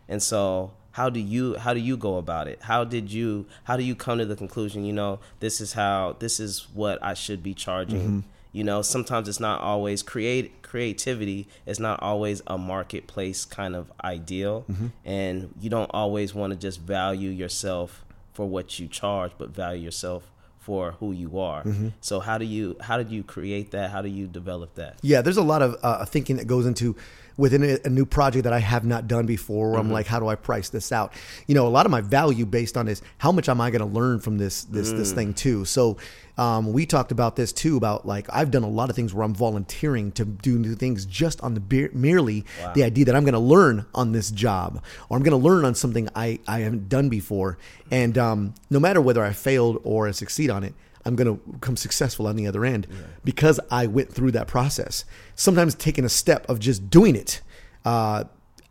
And 0.09 0.23
so 0.23 0.73
how 0.97 1.11
do 1.11 1.21
you 1.21 1.57
how 1.59 1.75
do 1.75 1.81
you 1.81 1.95
go 1.95 2.17
about 2.17 2.49
it? 2.49 2.59
How 2.63 2.83
did 2.83 3.13
you 3.13 3.45
how 3.65 3.77
do 3.77 3.83
you 3.83 3.95
come 3.95 4.17
to 4.17 4.25
the 4.25 4.35
conclusion, 4.35 4.83
you 4.83 4.95
know, 4.95 5.19
this 5.41 5.61
is 5.61 5.75
how 5.75 6.17
this 6.21 6.41
is 6.41 6.69
what 6.73 6.99
I 7.03 7.13
should 7.13 7.43
be 7.43 7.53
charging? 7.53 8.01
Mm-hmm. 8.01 8.21
You 8.53 8.65
know, 8.65 8.81
sometimes 8.81 9.29
it's 9.29 9.39
not 9.39 9.61
always 9.61 10.03
create 10.03 10.63
creativity 10.63 11.49
is 11.67 11.79
not 11.79 12.03
always 12.03 12.41
a 12.47 12.57
marketplace 12.57 13.45
kind 13.45 13.77
of 13.77 13.93
ideal 14.03 14.65
mm-hmm. 14.71 14.87
and 15.05 15.53
you 15.61 15.69
don't 15.69 15.91
always 15.93 16.35
want 16.35 16.55
to 16.55 16.59
just 16.59 16.81
value 16.81 17.29
yourself 17.29 18.03
for 18.33 18.47
what 18.49 18.79
you 18.79 18.89
charge 18.89 19.33
but 19.37 19.51
value 19.51 19.83
yourself 19.83 20.23
for 20.61 20.93
who 20.93 21.13
you 21.13 21.39
are. 21.39 21.63
Mm-hmm. 21.63 21.89
So 22.01 22.21
how 22.21 22.39
do 22.39 22.47
you 22.47 22.75
how 22.81 22.97
did 22.97 23.11
you 23.11 23.23
create 23.23 23.71
that? 23.73 23.91
How 23.91 24.01
do 24.01 24.09
you 24.09 24.27
develop 24.27 24.77
that? 24.77 24.97
Yeah, 25.03 25.21
there's 25.21 25.37
a 25.37 25.43
lot 25.43 25.61
of 25.61 25.77
uh, 25.83 26.07
thinking 26.07 26.39
that 26.39 26.47
goes 26.47 26.65
into 26.65 26.97
within 27.37 27.63
a, 27.63 27.79
a 27.85 27.91
new 27.91 28.07
project 28.07 28.45
that 28.45 28.53
I 28.53 28.59
have 28.59 28.85
not 28.85 29.07
done 29.07 29.27
before. 29.27 29.71
Where 29.71 29.81
I'm 29.81 29.91
like, 29.91 30.07
how 30.07 30.21
do 30.21 30.29
I 30.29 30.35
price 30.35 30.69
this 30.69 30.93
out? 30.93 31.13
You 31.47 31.55
know, 31.55 31.67
a 31.67 31.69
lot 31.69 31.87
of 31.87 31.93
my 31.93 32.01
value 32.01 32.47
based 32.47 32.77
on 32.77 32.89
is 32.89 33.03
how 33.19 33.33
much 33.33 33.49
am 33.49 33.61
I 33.61 33.71
going 33.71 33.81
to 33.81 33.87
learn 33.87 34.21
from 34.21 34.39
this 34.39 34.65
this 34.65 34.93
this 34.93 35.13
thing 35.13 35.35
too. 35.35 35.65
So 35.65 35.99
um, 36.39 36.73
we 36.73 36.85
talked 36.87 37.13
about 37.13 37.37
this 37.37 37.53
too 37.53 37.77
about 37.77 38.07
like 38.07 38.27
I've 38.31 38.51
done 38.51 38.63
a 38.63 38.69
lot 38.69 38.91
of 38.91 38.97
things 38.97 39.15
where 39.15 39.25
I'm 39.25 39.35
volunteering 39.35 40.13
to 40.13 40.25
do 40.25 40.59
new 40.59 40.75
things 40.75 41.07
just 41.07 41.41
on 41.41 41.55
the 41.55 41.61
be- 41.61 41.89
merely 41.93 42.45
the 42.75 42.85
idea 42.85 43.07
that 43.07 43.17
I'm 43.17 43.25
going 43.25 43.35
to 43.35 43.39
learn 43.39 43.87
on 43.95 44.13
this 44.13 44.31
job 44.31 44.83
or 45.09 45.17
I'm 45.17 45.23
going 45.23 45.39
to 45.39 45.45
learn 45.49 45.65
on 45.65 45.75
something 45.75 46.09
I 46.15 46.41
I 46.47 46.61
haven't 46.61 46.89
done 46.89 47.09
before. 47.09 47.59
And 47.91 48.19
um, 48.19 48.55
no 48.71 48.81
matter 48.81 49.01
whether 49.01 49.25
I 49.25 49.33
failed 49.33 49.81
or 49.85 50.09
I 50.09 50.11
succeed 50.13 50.51
on 50.51 50.65
it. 50.65 50.75
I'm 51.07 51.17
going 51.17 51.39
to 51.39 51.51
become 51.53 51.77
successful 51.77 52.27
on 52.27 52.37
the 52.37 52.47
other 52.47 52.65
end 52.65 52.87
because 53.25 53.61
I 53.71 53.87
went 53.87 54.13
through 54.13 54.33
that 54.33 54.49
process. 54.49 55.05
Sometimes 55.37 55.75
taking 55.75 56.05
a 56.05 56.09
step 56.09 56.49
of 56.49 56.59
just 56.59 56.91
doing 56.91 57.15
it. 57.15 57.41
Uh, 57.85 58.25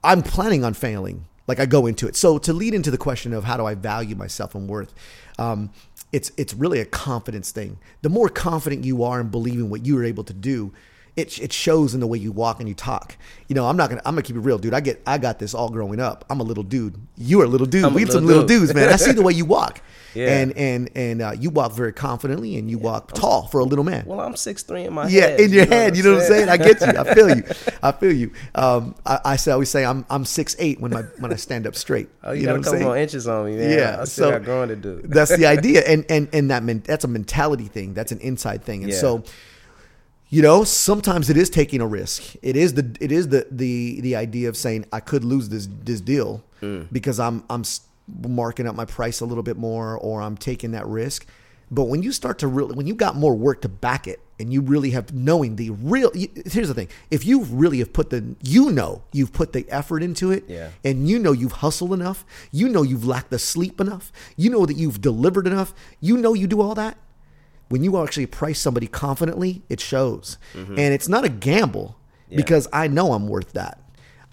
I'm 0.03 0.21
planning 0.21 0.63
on 0.63 0.73
failing. 0.73 1.25
Like 1.47 1.59
I 1.59 1.65
go 1.65 1.85
into 1.85 2.07
it. 2.07 2.15
So 2.15 2.37
to 2.39 2.53
lead 2.53 2.73
into 2.73 2.91
the 2.91 2.97
question 2.97 3.31
of 3.33 3.43
how 3.45 3.55
do 3.57 3.65
I 3.65 3.75
value 3.75 4.15
myself 4.15 4.55
and 4.55 4.67
worth, 4.67 4.93
um, 5.39 5.69
it's 6.11 6.31
it's 6.37 6.53
really 6.53 6.79
a 6.79 6.85
confidence 6.85 7.51
thing. 7.51 7.77
The 8.01 8.09
more 8.09 8.29
confident 8.29 8.83
you 8.83 9.03
are 9.03 9.21
in 9.21 9.29
believing 9.29 9.69
what 9.69 9.85
you 9.85 9.97
are 9.97 10.03
able 10.03 10.23
to 10.23 10.33
do, 10.33 10.73
it, 11.15 11.39
it 11.39 11.53
shows 11.53 11.93
in 11.93 11.99
the 12.01 12.07
way 12.07 12.17
you 12.17 12.31
walk 12.31 12.59
and 12.59 12.67
you 12.67 12.75
talk. 12.75 13.15
You 13.47 13.55
know, 13.55 13.67
I'm 13.67 13.77
not 13.77 13.89
gonna 13.89 14.01
I'm 14.05 14.13
gonna 14.15 14.21
keep 14.23 14.35
it 14.35 14.39
real, 14.39 14.57
dude. 14.57 14.73
I 14.73 14.79
get 14.81 15.01
I 15.07 15.17
got 15.17 15.39
this 15.39 15.53
all 15.53 15.69
growing 15.69 15.99
up. 15.99 16.25
I'm 16.29 16.39
a 16.39 16.43
little 16.43 16.63
dude. 16.63 16.95
You 17.17 17.41
are 17.41 17.45
a 17.45 17.47
little 17.47 17.67
dude. 17.67 17.85
I'm 17.85 17.93
we 17.93 18.05
some 18.05 18.25
little 18.25 18.27
little 18.27 18.41
dude. 18.43 18.59
dudes, 18.61 18.73
man. 18.73 18.89
I 18.89 18.97
see 18.97 19.11
the 19.13 19.21
way 19.27 19.33
you 19.33 19.45
walk. 19.45 19.81
Yeah. 20.13 20.37
And 20.39 20.57
and 20.57 20.89
and 20.95 21.21
uh, 21.21 21.33
you 21.37 21.49
walk 21.49 21.73
very 21.73 21.91
confidently 21.91 22.55
and 22.57 22.69
you 22.69 22.77
walk 22.77 23.11
tall 23.13 23.47
for 23.47 23.59
a 23.59 23.65
little 23.65 23.83
man. 23.83 24.05
Well, 24.05 24.21
I'm 24.21 24.35
six 24.37 24.63
three 24.63 24.83
in 24.85 24.93
my 24.93 25.07
Yeah, 25.09 25.21
head. 25.27 25.39
in 25.41 25.51
your 25.51 25.63
you 25.65 25.69
know 25.69 25.75
head. 25.75 25.97
You 25.97 26.03
know 26.03 26.13
what 26.13 26.21
I'm 26.21 26.27
saying? 26.27 26.49
I 26.49 26.57
get 26.57 26.79
you. 26.81 26.87
I 26.87 27.13
feel 27.13 27.35
you. 27.35 27.43
I 27.83 27.91
feel 27.91 28.11
you. 28.13 28.31
Um, 28.55 28.95
I, 29.05 29.19
I 29.25 29.35
say 29.35 29.51
I 29.51 29.53
always 29.53 29.69
say 29.69 29.85
I'm 29.85 30.05
I'm 30.09 30.23
six 30.25 30.55
eight 30.59 30.79
when 30.79 30.91
my 30.91 31.01
when 31.19 31.31
I 31.33 31.35
stand 31.35 31.67
up 31.67 31.75
straight. 31.75 32.07
Oh, 32.23 32.31
you, 32.31 32.45
know 32.45 32.55
got 32.55 32.61
a 32.61 32.63
couple 32.63 32.79
more 32.87 32.97
inches 32.97 33.27
on 33.27 33.45
me, 33.45 33.57
man. 33.57 33.69
Yeah, 33.71 33.97
I 34.01 34.05
still 34.05 34.25
so- 34.27 34.31
got 34.31 34.43
growing 34.43 34.69
to 34.69 34.75
do. 34.77 35.01
That's 35.03 35.35
the 35.35 35.45
idea, 35.55 35.83
and 35.85 36.05
and 36.09 36.29
and 36.33 36.49
that 36.49 36.63
men, 36.63 36.81
that's 36.85 37.03
a 37.03 37.09
mentality 37.09 37.65
thing. 37.65 37.93
That's 37.93 38.11
an 38.13 38.19
inside 38.19 38.63
thing, 38.63 38.83
and 38.83 38.91
Yeah. 38.91 38.99
so. 38.99 39.23
You 40.35 40.41
know, 40.41 40.65
sometimes 40.65 41.29
it 41.29 41.37
is 41.37 41.49
taking 41.49 41.79
a 41.79 41.87
risk. 41.87 42.35
It 42.41 42.57
is 42.57 42.73
the 42.73 42.85
it 42.99 43.09
is 43.09 43.29
the 43.29 43.47
the 43.49 44.01
the 44.01 44.17
idea 44.17 44.49
of 44.49 44.57
saying 44.57 44.83
I 44.91 44.99
could 44.99 45.23
lose 45.23 45.47
this 45.47 45.65
this 45.89 46.01
deal 46.01 46.43
Mm. 46.61 46.87
because 46.91 47.21
I'm 47.21 47.43
I'm 47.49 47.63
marking 48.27 48.67
up 48.67 48.75
my 48.75 48.83
price 48.85 49.21
a 49.21 49.25
little 49.25 49.43
bit 49.43 49.55
more 49.55 49.97
or 49.97 50.21
I'm 50.21 50.35
taking 50.35 50.71
that 50.71 50.85
risk. 50.87 51.25
But 51.71 51.85
when 51.85 52.03
you 52.03 52.11
start 52.11 52.39
to 52.39 52.47
really 52.47 52.75
when 52.75 52.85
you 52.85 52.95
got 52.95 53.15
more 53.15 53.33
work 53.33 53.61
to 53.61 53.69
back 53.69 54.07
it 54.09 54.19
and 54.39 54.51
you 54.51 54.59
really 54.61 54.89
have 54.91 55.13
knowing 55.13 55.55
the 55.55 55.69
real 55.69 56.11
here's 56.13 56.67
the 56.67 56.73
thing. 56.73 56.89
If 57.09 57.25
you 57.25 57.43
really 57.43 57.79
have 57.79 57.93
put 57.93 58.09
the 58.09 58.35
you 58.43 58.71
know 58.71 59.03
you've 59.13 59.31
put 59.31 59.53
the 59.53 59.65
effort 59.69 60.03
into 60.03 60.31
it 60.31 60.43
Yeah. 60.49 60.71
and 60.83 61.07
you 61.09 61.17
know 61.17 61.31
you've 61.31 61.57
hustled 61.63 61.93
enough, 61.93 62.25
you 62.51 62.67
know 62.67 62.83
you've 62.83 63.05
lacked 63.05 63.29
the 63.29 63.39
sleep 63.39 63.79
enough, 63.79 64.11
you 64.35 64.49
know 64.49 64.65
that 64.65 64.75
you've 64.75 64.99
delivered 64.99 65.47
enough, 65.47 65.73
you 66.01 66.17
know 66.17 66.33
you 66.33 66.45
do 66.47 66.59
all 66.59 66.75
that. 66.75 66.97
When 67.75 67.83
you 67.83 68.01
actually 68.01 68.25
price 68.25 68.57
somebody 68.57 68.87
confidently, 68.87 69.61
it 69.67 69.81
shows. 69.81 70.37
Mm-hmm. 70.53 70.79
And 70.79 70.93
it's 70.93 71.09
not 71.09 71.25
a 71.25 71.29
gamble 71.29 71.97
Yeah. 72.29 72.37
because 72.37 72.69
I 72.71 72.87
know 72.87 73.11
I'm 73.11 73.27
worth 73.27 73.51
that. 73.51 73.81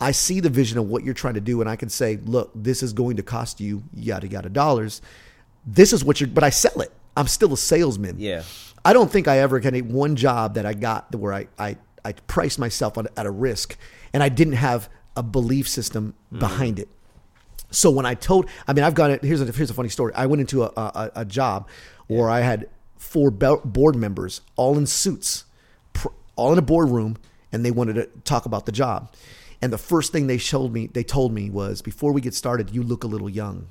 I 0.00 0.12
see 0.12 0.38
the 0.38 0.49
vision 0.49 0.78
of 0.78 0.87
what 0.87 1.02
you're 1.02 1.12
trying 1.12 1.34
to 1.34 1.40
do, 1.40 1.61
and 1.61 1.68
I 1.68 1.75
can 1.75 1.88
say, 1.88 2.20
look, 2.25 2.52
this 2.54 2.84
is 2.84 2.92
going 2.92 3.16
to 3.16 3.25
cost 3.25 3.61
you 3.61 3.82
yada 3.92 4.28
yada 4.28 4.49
dollars. 4.49 5.02
This 5.66 5.92
is 5.92 6.04
what 6.04 6.20
you're, 6.20 6.28
but 6.28 6.44
I 6.44 6.50
sell 6.50 6.80
it. 6.82 6.92
I'm 7.16 7.26
still 7.26 7.52
a 7.52 7.56
salesman. 7.56 8.20
Yeah. 8.20 8.44
I 8.84 8.92
don't 8.92 9.11
think 9.11 9.26
I 9.26 9.40
ever 9.40 9.58
had 9.58 9.75
a 9.75 9.80
one 9.80 10.14
job 10.14 10.54
that 10.54 10.64
I 10.64 10.75
got 10.75 11.12
where 11.12 11.34
I 11.34 11.49
I, 11.58 11.78
I 12.04 12.12
priced 12.12 12.61
myself 12.61 12.96
on, 12.96 13.08
at 13.16 13.26
a 13.26 13.30
risk, 13.32 13.76
and 14.12 14.22
I 14.22 14.28
didn't 14.28 14.54
have 14.54 14.88
a 15.16 15.25
belief 15.25 15.66
system 15.68 16.14
mm-hmm. 16.28 16.38
behind 16.38 16.78
it. 16.78 16.88
So 17.72 17.90
when 17.90 18.06
I 18.06 18.14
told, 18.14 18.49
I 18.68 18.72
mean, 18.72 18.84
I've 18.84 18.94
got 18.94 19.11
it. 19.11 19.25
Here's 19.25 19.40
a 19.40 19.46
here's 19.50 19.70
a 19.70 19.75
funny 19.75 19.88
story. 19.88 20.12
I 20.14 20.26
went 20.26 20.42
into 20.42 20.62
a 20.62 20.70
a, 20.76 21.11
a 21.16 21.25
job 21.25 21.68
where 22.06 22.30
I 22.30 22.42
had 22.42 22.68
four 23.02 23.30
board 23.30 23.97
members, 23.97 24.40
all 24.56 24.78
in 24.78 24.87
suits, 24.87 25.44
all 26.37 26.52
in 26.52 26.59
a 26.59 26.62
boardroom, 26.62 27.16
and 27.50 27.64
they 27.64 27.71
wanted 27.71 27.94
to 27.94 28.06
talk 28.25 28.47
about 28.47 28.64
the 28.64 28.73
job. 28.73 29.12
And 29.61 29.73
the 29.73 29.78
first 29.78 30.12
thing 30.12 30.26
they 30.26 30.38
showed 30.38 30.73
me, 30.73 30.87
they 30.87 31.04
told 31.04 31.32
me 31.32 31.50
was, 31.50 31.82
before 31.82 32.12
we 32.12 32.21
get 32.21 32.35
started, 32.35 32.71
you 32.71 32.82
look 32.82 33.04
a 33.04 33.06
little 33.06 33.28
young. 33.28 33.68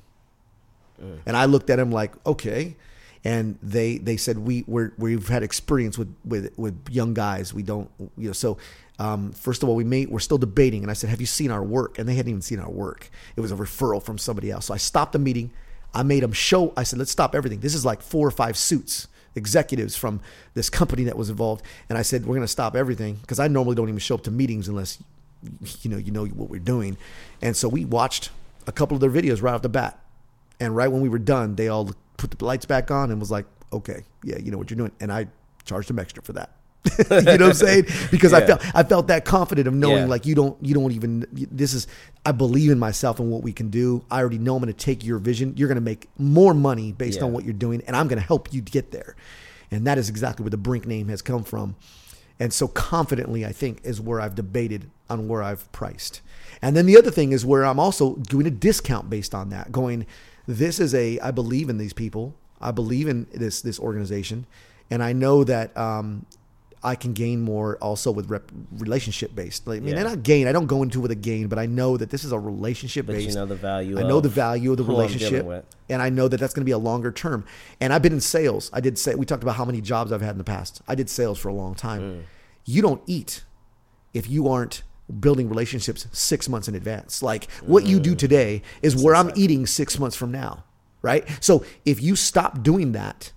And 1.26 1.36
I 1.36 1.46
looked 1.46 1.70
at 1.70 1.80
him 1.80 1.92
like, 1.92 2.14
okay. 2.26 2.76
And 3.24 3.58
they 3.62 3.98
they 3.98 4.18
said 4.18 4.40
we 4.40 4.64
we're, 4.68 4.94
we've 4.98 5.28
had 5.28 5.44
experience 5.44 5.98
with, 5.98 6.14
with 6.26 6.52
with 6.58 6.76
young 6.90 7.14
guys. 7.14 7.54
We 7.54 7.64
don't 7.64 7.90
you 8.18 8.28
know 8.28 8.34
so. 8.34 8.58
Um, 8.98 9.32
first 9.32 9.64
of 9.64 9.70
all, 9.70 9.76
we 9.76 9.84
made 9.84 10.10
we're 10.10 10.20
still 10.20 10.38
debating, 10.40 10.82
and 10.84 10.92
I 10.92 10.94
said, 10.94 11.10
"Have 11.10 11.22
you 11.22 11.28
seen 11.28 11.52
our 11.52 11.64
work?" 11.64 12.00
And 12.00 12.08
they 12.08 12.16
hadn't 12.16 12.30
even 12.30 12.42
seen 12.42 12.60
our 12.60 12.70
work. 12.70 13.10
It 13.36 13.42
was 13.42 13.52
a 13.52 13.56
referral 13.56 14.02
from 14.02 14.18
somebody 14.18 14.50
else. 14.52 14.66
So 14.66 14.74
I 14.74 14.78
stopped 14.78 15.14
the 15.14 15.20
meeting. 15.20 15.52
I 15.94 16.04
made 16.04 16.24
them 16.24 16.34
show. 16.34 16.74
I 16.76 16.84
said, 16.84 16.98
"Let's 16.98 17.12
stop 17.12 17.36
everything." 17.36 17.60
This 17.60 17.76
is 17.76 17.86
like 17.86 18.02
four 18.02 18.28
or 18.28 18.32
five 18.32 18.58
suits, 18.58 19.08
executives 19.36 19.96
from 19.96 20.22
this 20.54 20.70
company 20.70 21.04
that 21.06 21.18
was 21.18 21.30
involved, 21.30 21.64
and 21.90 21.98
I 21.98 22.02
said, 22.02 22.26
"We're 22.26 22.36
going 22.36 22.42
to 22.42 22.48
stop 22.48 22.76
everything 22.76 23.16
because 23.16 23.40
I 23.40 23.48
normally 23.48 23.76
don't 23.76 23.90
even 23.90 24.00
show 24.00 24.16
up 24.16 24.24
to 24.24 24.32
meetings 24.32 24.68
unless 24.68 25.02
you 25.82 25.90
know 25.90 25.98
you 25.98 26.12
know 26.12 26.26
what 26.26 26.50
we're 26.50 26.60
doing." 26.60 26.98
And 27.42 27.56
so 27.56 27.68
we 27.68 27.86
watched 27.86 28.30
a 28.68 28.72
couple 28.72 28.96
of 28.96 29.02
their 29.02 29.10
videos 29.10 29.42
right 29.42 29.54
off 29.54 29.62
the 29.62 29.70
bat. 29.70 30.00
And 30.60 30.76
right 30.76 30.92
when 30.92 31.02
we 31.02 31.10
were 31.10 31.20
done, 31.20 31.56
they 31.56 31.68
all 31.68 31.92
put 32.18 32.32
the 32.32 32.46
lights 32.46 32.66
back 32.66 32.92
on 32.92 33.10
and 33.10 33.20
was 33.20 33.32
like, 33.32 33.46
okay, 33.74 34.04
yeah, 34.24 34.38
you 34.38 34.52
know 34.52 34.58
what 34.58 34.70
you're 34.70 34.78
doing. 34.78 34.92
And 35.00 35.12
I 35.12 35.28
charged 35.66 35.90
them 35.90 36.00
extra 36.00 36.22
for 36.22 36.34
that. 36.34 36.52
you 36.98 37.06
know 37.10 37.22
what 37.24 37.42
I'm 37.42 37.54
saying? 37.54 37.86
Because 38.10 38.34
I 38.34 38.46
felt 38.46 38.62
I 38.76 38.84
felt 38.84 39.08
that 39.08 39.24
confident 39.24 39.68
of 39.68 39.74
knowing 39.74 40.04
Yeah. 40.04 40.06
like 40.06 40.26
you 40.26 40.34
don't 40.34 40.58
you 40.66 40.74
don't 40.74 40.92
even 40.94 41.26
this 41.32 41.74
is 41.74 41.88
I 42.26 42.32
believe 42.32 42.72
in 42.72 42.80
myself 42.80 43.20
and 43.20 43.30
what 43.30 43.44
we 43.44 43.54
can 43.54 43.70
do. 43.70 44.04
I 44.10 44.20
already 44.20 44.40
know 44.40 44.56
I'm 44.56 44.62
going 44.64 44.74
to 44.74 44.86
take 44.86 45.06
your 45.06 45.20
vision. 45.20 45.54
You're 45.58 45.68
going 45.68 45.76
to 45.76 45.82
make 45.82 46.08
more 46.18 46.54
money 46.56 46.92
based 46.92 47.20
Yeah. 47.20 47.26
on 47.26 47.34
what 47.34 47.44
you're 47.44 47.54
doing, 47.54 47.84
and 47.86 47.96
I'm 47.96 48.08
going 48.08 48.20
to 48.20 48.26
help 48.26 48.52
you 48.52 48.62
get 48.62 48.92
there. 48.92 49.16
And 49.70 49.86
that 49.88 49.98
is 49.98 50.10
exactly 50.10 50.44
where 50.44 50.50
the 50.50 50.58
Brink 50.58 50.86
name 50.88 51.08
has 51.10 51.22
come 51.22 51.44
from. 51.44 51.76
And 52.40 52.52
so 52.52 52.68
confidently, 52.68 53.46
I 53.46 53.52
think, 53.52 53.82
is 53.84 54.02
where 54.02 54.20
I've 54.20 54.34
debated 54.34 54.90
on 55.10 55.28
where 55.28 55.44
I've 55.44 55.72
priced. 55.72 56.22
And 56.64 56.76
then 56.76 56.88
the 56.88 56.98
other 56.98 57.12
thing 57.12 57.32
is 57.32 57.46
where 57.46 57.64
I'm 57.64 57.80
also 57.80 58.16
doing 58.16 58.48
a 58.48 58.52
discount 58.52 59.10
based 59.10 59.36
on 59.36 59.50
that, 59.52 59.72
going, 59.72 60.08
this 60.48 60.80
is 60.80 60.96
a, 60.96 61.20
I 61.20 61.30
believe 61.30 61.70
in 61.70 61.78
these 61.78 61.94
people. 61.94 62.34
I 62.60 62.72
believe 62.72 63.08
in 63.08 63.28
this, 63.34 63.62
this 63.62 63.80
organization. 63.80 64.48
And 64.90 65.04
I 65.04 65.14
know 65.14 65.44
that, 65.44 65.76
um, 65.78 66.26
I 66.84 66.96
can 66.96 67.14
gain 67.14 67.42
more 67.42 67.78
also 67.78 68.12
with 68.12 68.30
rep, 68.30 68.52
relationship 68.78 69.36
based. 69.36 69.68
Like, 69.68 69.78
I 69.82 69.86
mean, 69.86 69.96
Yeah. 69.96 70.04
not 70.04 70.24
gain. 70.24 70.48
I 70.48 70.52
don't 70.52 70.66
go 70.66 70.82
into 70.82 70.98
it 71.00 71.02
with 71.04 71.12
a 71.12 71.16
gain, 71.16 71.48
but 71.48 71.60
I 71.60 71.68
know 71.68 71.96
that 71.96 72.10
this 72.10 72.24
is 72.24 72.32
a 72.32 72.40
relationship 72.40 73.06
But 73.06 73.18
based. 73.18 73.30
you 73.30 73.36
know 73.36 73.46
the 73.46 73.56
value. 73.56 74.00
I 74.00 74.04
know 74.04 74.20
the 74.20 74.30
value 74.30 74.72
of 74.72 74.78
the 74.78 74.84
who 74.84 74.94
I'm 75.00 75.08
dealing 75.08 75.20
relationship, 75.20 75.66
and 75.90 76.02
I 76.02 76.10
know 76.10 76.28
that 76.28 76.40
that's 76.40 76.54
going 76.56 76.62
to 76.64 76.66
be 76.66 76.72
a 76.72 76.78
longer 76.80 77.12
term. 77.12 77.46
And 77.80 77.94
I've 77.94 78.02
been 78.02 78.14
in 78.14 78.20
sales. 78.22 78.72
I 78.74 78.80
did 78.80 78.98
say 78.98 79.14
we 79.14 79.26
talked 79.28 79.44
about 79.44 79.58
how 79.58 79.66
many 79.66 79.80
jobs 79.82 80.12
I've 80.12 80.22
had 80.22 80.32
in 80.32 80.38
the 80.40 80.44
past. 80.44 80.82
I 80.88 80.96
did 80.96 81.08
sales 81.10 81.38
for 81.38 81.50
a 81.50 81.54
long 81.54 81.76
time. 81.76 82.02
Mm. 82.02 82.22
You 82.66 82.82
don't 82.82 83.02
eat 83.06 83.44
if 84.14 84.28
you 84.30 84.48
aren't 84.48 84.82
building 85.20 85.50
relationships 85.50 86.08
six 86.12 86.50
months 86.50 86.68
in 86.68 86.74
advance. 86.74 87.22
Like 87.22 87.48
what 87.66 87.86
you 87.86 88.00
Mm. 88.00 88.04
do 88.04 88.16
today 88.16 88.62
is 88.82 88.96
where 88.96 89.14
I'm 89.14 89.32
eating 89.36 89.68
six 89.68 90.00
months 90.00 90.16
from 90.16 90.32
now, 90.32 90.64
right? 91.02 91.28
So 91.42 91.64
if 91.86 92.02
you 92.02 92.16
stop 92.16 92.64
doing 92.64 92.94
that 92.94 93.34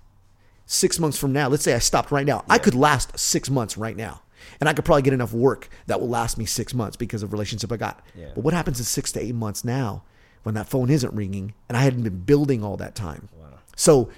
six 0.65 0.99
months 0.99 1.17
from 1.17 1.33
now, 1.33 1.47
let's 1.47 1.63
say 1.63 1.73
I 1.73 1.79
stopped 1.79 2.11
right 2.11 2.25
now, 2.25 2.43
I 2.49 2.57
could 2.57 2.75
last 2.75 3.17
six 3.17 3.49
months 3.49 3.77
right 3.77 3.95
now. 3.95 4.21
And 4.59 4.69
I 4.69 4.73
could 4.73 4.85
probably 4.85 5.01
get 5.01 5.13
enough 5.13 5.33
work 5.33 5.69
that 5.87 5.99
will 5.99 6.07
last 6.07 6.37
me 6.37 6.45
six 6.45 6.73
months 6.73 6.95
because 6.95 7.23
of 7.23 7.33
relationship 7.33 7.71
I 7.71 7.77
got. 7.77 8.05
Yeah. 8.15 8.29
But 8.35 8.43
what 8.43 8.53
happens 8.53 8.79
in 8.79 8.85
six 8.85 9.11
to 9.13 9.19
eight 9.19 9.33
months 9.33 9.65
now 9.65 10.03
when 10.43 10.53
that 10.55 10.69
phone 10.69 10.89
isn't 10.91 11.13
ringing 11.13 11.55
and 11.67 11.75
I 11.75 11.81
hadn't 11.81 12.03
been 12.03 12.19
building 12.21 12.63
all 12.63 12.77
that 12.77 12.95
time? 12.95 13.29
So 13.75 14.09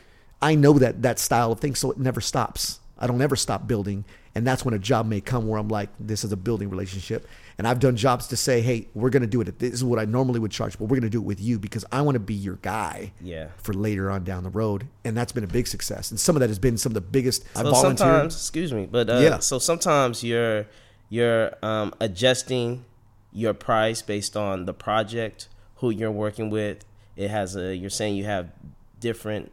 I 0.42 0.56
know 0.56 0.74
that 0.74 1.02
that 1.02 1.18
style 1.18 1.52
of 1.52 1.60
thing, 1.60 1.76
so 1.76 1.92
it 1.92 1.98
never 1.98 2.22
stops. 2.22 2.80
I 3.00 3.08
don't 3.08 3.22
ever 3.22 3.36
stop 3.36 3.68
building. 3.68 4.06
And 4.38 4.46
that's 4.46 4.64
when 4.64 4.76
a 4.76 4.80
job 4.80 5.08
may 5.08 5.20
come 5.20 5.48
where 5.48 5.60
I'm 5.60 5.68
like, 5.68 5.90
this 6.00 6.24
is 6.24 6.32
a 6.32 6.38
building 6.38 6.70
relationship. 6.70 7.28
And 7.58 7.68
I've 7.68 7.80
done 7.80 7.96
jobs 7.96 8.28
to 8.28 8.38
say, 8.38 8.62
hey, 8.62 8.88
we're 8.94 9.10
going 9.10 9.22
to 9.24 9.28
do 9.28 9.42
it. 9.42 9.58
This 9.58 9.74
is 9.74 9.84
what 9.84 9.98
I 9.98 10.06
normally 10.06 10.40
would 10.40 10.52
charge, 10.52 10.78
but 10.78 10.86
we're 10.86 10.98
going 11.00 11.02
to 11.02 11.10
do 11.10 11.18
it 11.18 11.26
with 11.26 11.42
you 11.42 11.58
because 11.58 11.84
I 11.92 12.04
want 12.04 12.14
to 12.14 12.20
be 12.20 12.36
your 12.36 12.58
guy 12.62 13.14
Yeah. 13.20 13.48
for 13.58 13.74
later 13.74 14.12
on 14.12 14.24
down 14.24 14.44
the 14.44 14.52
road. 14.52 14.86
And 15.04 15.18
that's 15.18 15.32
been 15.32 15.44
a 15.44 15.48
big 15.48 15.66
success. 15.68 16.12
And 16.12 16.20
some 16.20 16.36
of 16.36 16.42
that 16.42 16.50
has 16.50 16.60
been 16.60 16.78
some 16.78 16.92
of 16.92 16.94
the 16.94 17.02
biggest. 17.02 17.46
I 17.56 17.64
So 17.64 17.72
volunteered. 17.72 17.98
sometimes, 17.98 18.36
excuse 18.36 18.72
me, 18.72 18.86
but 18.86 19.10
uh, 19.10 19.18
Yeah. 19.24 19.40
So 19.40 19.58
sometimes 19.58 20.24
you're 20.24 20.68
you're 21.10 21.54
um, 21.64 21.96
adjusting 22.00 22.86
your 23.32 23.56
price 23.56 24.04
based 24.04 24.38
on 24.38 24.66
the 24.68 24.74
project, 24.74 25.48
who 25.78 25.90
you're 25.90 26.12
working 26.12 26.52
with. 26.52 26.86
It 27.16 27.30
has 27.32 27.56
a. 27.56 27.76
You're 27.76 27.90
saying 27.90 28.16
you 28.18 28.26
have 28.26 28.52
different. 29.00 29.52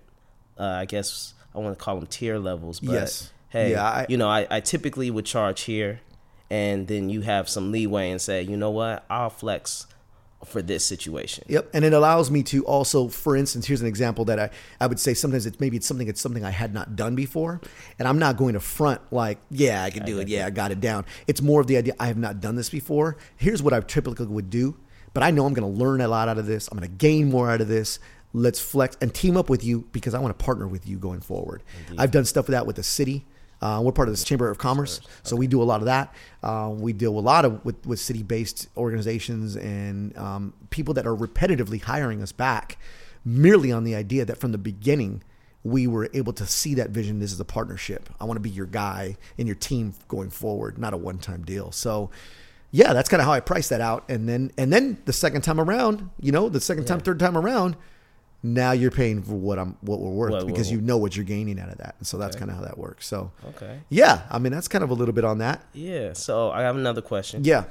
Uh, 0.58 0.64
I 0.64 0.84
guess 0.84 1.32
I 1.54 1.58
want 1.60 1.78
to 1.78 1.82
call 1.82 1.96
them 1.96 2.06
tier 2.06 2.38
levels. 2.38 2.80
But 2.80 2.92
Yes. 2.92 3.30
Hey, 3.54 3.70
Yeah, 3.70 3.84
I- 3.84 4.06
you 4.08 4.16
know, 4.16 4.28
I, 4.28 4.46
I 4.50 4.60
typically 4.60 5.10
would 5.10 5.24
charge 5.24 5.62
here, 5.62 6.00
and 6.50 6.86
then 6.88 7.08
you 7.08 7.22
have 7.22 7.48
some 7.48 7.70
leeway 7.72 8.10
and 8.10 8.20
say, 8.20 8.42
you 8.42 8.56
know 8.56 8.70
what, 8.70 9.04
I'll 9.08 9.30
flex 9.30 9.86
for 10.44 10.60
this 10.60 10.84
situation. 10.84 11.44
Yep, 11.48 11.70
and 11.72 11.84
it 11.86 11.92
allows 11.94 12.30
me 12.30 12.42
to 12.42 12.64
also, 12.66 13.08
for 13.08 13.34
instance, 13.34 13.64
here's 13.66 13.80
an 13.80 13.86
example 13.86 14.26
that 14.26 14.38
I, 14.38 14.50
I 14.78 14.86
would 14.88 15.00
say 15.00 15.14
sometimes 15.14 15.46
it's 15.46 15.58
maybe 15.58 15.76
it's 15.78 15.86
something 15.86 16.06
it's 16.06 16.20
something 16.20 16.44
I 16.44 16.50
had 16.50 16.74
not 16.74 16.96
done 16.96 17.14
before, 17.14 17.60
and 17.98 18.06
I'm 18.06 18.18
not 18.18 18.36
going 18.36 18.52
to 18.54 18.60
front 18.60 19.00
like, 19.10 19.38
yeah, 19.50 19.82
I 19.84 19.90
can 19.90 20.04
do 20.04 20.18
it, 20.18 20.28
yeah, 20.28 20.44
I 20.46 20.50
got 20.50 20.70
it 20.70 20.80
down. 20.80 21.06
It's 21.26 21.40
more 21.40 21.60
of 21.62 21.66
the 21.66 21.76
idea 21.78 21.94
I 21.98 22.08
have 22.08 22.18
not 22.18 22.40
done 22.40 22.56
this 22.56 22.68
before. 22.68 23.16
Here's 23.36 23.62
what 23.62 23.72
I 23.72 23.80
typically 23.80 24.26
would 24.26 24.50
do, 24.50 24.76
but 25.14 25.22
I 25.22 25.30
know 25.30 25.46
I'm 25.46 25.54
going 25.54 25.72
to 25.72 25.78
learn 25.82 26.00
a 26.02 26.08
lot 26.08 26.28
out 26.28 26.36
of 26.38 26.44
this. 26.46 26.68
I'm 26.70 26.76
going 26.78 26.90
to 26.90 26.94
gain 26.96 27.30
more 27.30 27.50
out 27.50 27.60
of 27.62 27.68
this. 27.68 27.98
Let's 28.34 28.58
flex 28.60 28.96
and 29.00 29.14
team 29.14 29.36
up 29.36 29.48
with 29.48 29.62
you 29.64 29.88
because 29.92 30.12
I 30.12 30.18
want 30.18 30.36
to 30.36 30.44
partner 30.44 30.66
with 30.68 30.86
you 30.88 30.98
going 30.98 31.20
forward. 31.20 31.62
I've 31.96 32.10
done 32.10 32.24
stuff 32.26 32.48
with 32.48 32.52
that 32.54 32.66
with 32.66 32.76
the 32.76 32.82
city. 32.82 33.24
Uh, 33.64 33.80
we're 33.80 33.92
part 33.92 34.08
of 34.08 34.12
this 34.12 34.24
Chamber 34.24 34.50
of 34.50 34.58
Commerce, 34.58 35.00
so 35.22 35.34
we 35.36 35.46
do 35.46 35.62
a 35.62 35.64
lot 35.64 35.80
of 35.80 35.86
that. 35.86 36.14
Uh, 36.42 36.70
we 36.70 36.92
deal 36.92 37.18
a 37.18 37.24
lot 37.32 37.46
of 37.46 37.64
with, 37.64 37.86
with 37.86 37.98
city-based 37.98 38.68
organizations 38.76 39.56
and 39.56 40.16
um, 40.18 40.52
people 40.68 40.92
that 40.92 41.06
are 41.06 41.16
repetitively 41.16 41.80
hiring 41.80 42.22
us 42.22 42.30
back, 42.30 42.76
merely 43.24 43.72
on 43.72 43.84
the 43.84 43.94
idea 43.94 44.26
that 44.26 44.36
from 44.36 44.52
the 44.52 44.58
beginning 44.58 45.22
we 45.62 45.86
were 45.86 46.10
able 46.12 46.34
to 46.34 46.46
see 46.46 46.74
that 46.74 46.90
vision. 46.90 47.20
This 47.20 47.32
is 47.32 47.40
a 47.40 47.44
partnership. 47.44 48.10
I 48.20 48.24
want 48.24 48.36
to 48.36 48.42
be 48.42 48.50
your 48.50 48.66
guy 48.66 49.16
and 49.38 49.48
your 49.48 49.56
team 49.56 49.94
going 50.08 50.28
forward, 50.28 50.76
not 50.76 50.92
a 50.92 50.98
one-time 50.98 51.42
deal. 51.42 51.72
So, 51.72 52.10
yeah, 52.70 52.92
that's 52.92 53.08
kind 53.08 53.22
of 53.22 53.24
how 53.24 53.32
I 53.32 53.40
price 53.40 53.70
that 53.70 53.80
out. 53.80 54.04
And 54.10 54.28
then 54.28 54.50
and 54.58 54.70
then 54.70 54.98
the 55.06 55.12
second 55.14 55.40
time 55.40 55.58
around, 55.58 56.10
you 56.20 56.32
know, 56.32 56.50
the 56.50 56.60
second 56.60 56.84
time, 56.84 57.00
third 57.00 57.18
time 57.18 57.38
around, 57.38 57.76
now 58.46 58.72
you're 58.72 58.90
paying 58.90 59.22
for 59.22 59.32
what 59.32 59.58
I'm 59.58 59.74
what 59.80 60.00
we're 60.00 60.10
worth 60.10 60.32
What- 60.32 60.46
because 60.46 60.66
what- 60.68 60.74
you 60.74 60.80
know 60.82 60.98
what 60.98 61.16
you're 61.16 61.24
gaining 61.24 61.58
out 61.58 61.70
of 61.70 61.78
that. 61.78 61.94
And 61.98 62.06
so 62.06 62.18
that's 62.18 62.36
kind 62.36 62.50
of 62.50 62.58
how 62.58 62.62
that 62.64 62.76
works. 62.78 63.06
So 63.06 63.32
Okay. 63.48 63.80
yeah, 63.88 64.22
I 64.30 64.38
mean 64.38 64.52
that's 64.52 64.68
kind 64.68 64.84
of 64.84 64.90
a 64.90 64.94
little 64.94 65.14
bit 65.14 65.24
on 65.24 65.38
that. 65.38 65.64
Yeah. 65.72 66.12
So 66.12 66.50
I 66.50 66.60
have 66.62 66.76
another 66.76 67.00
question. 67.00 67.42
Yeah. 67.44 67.64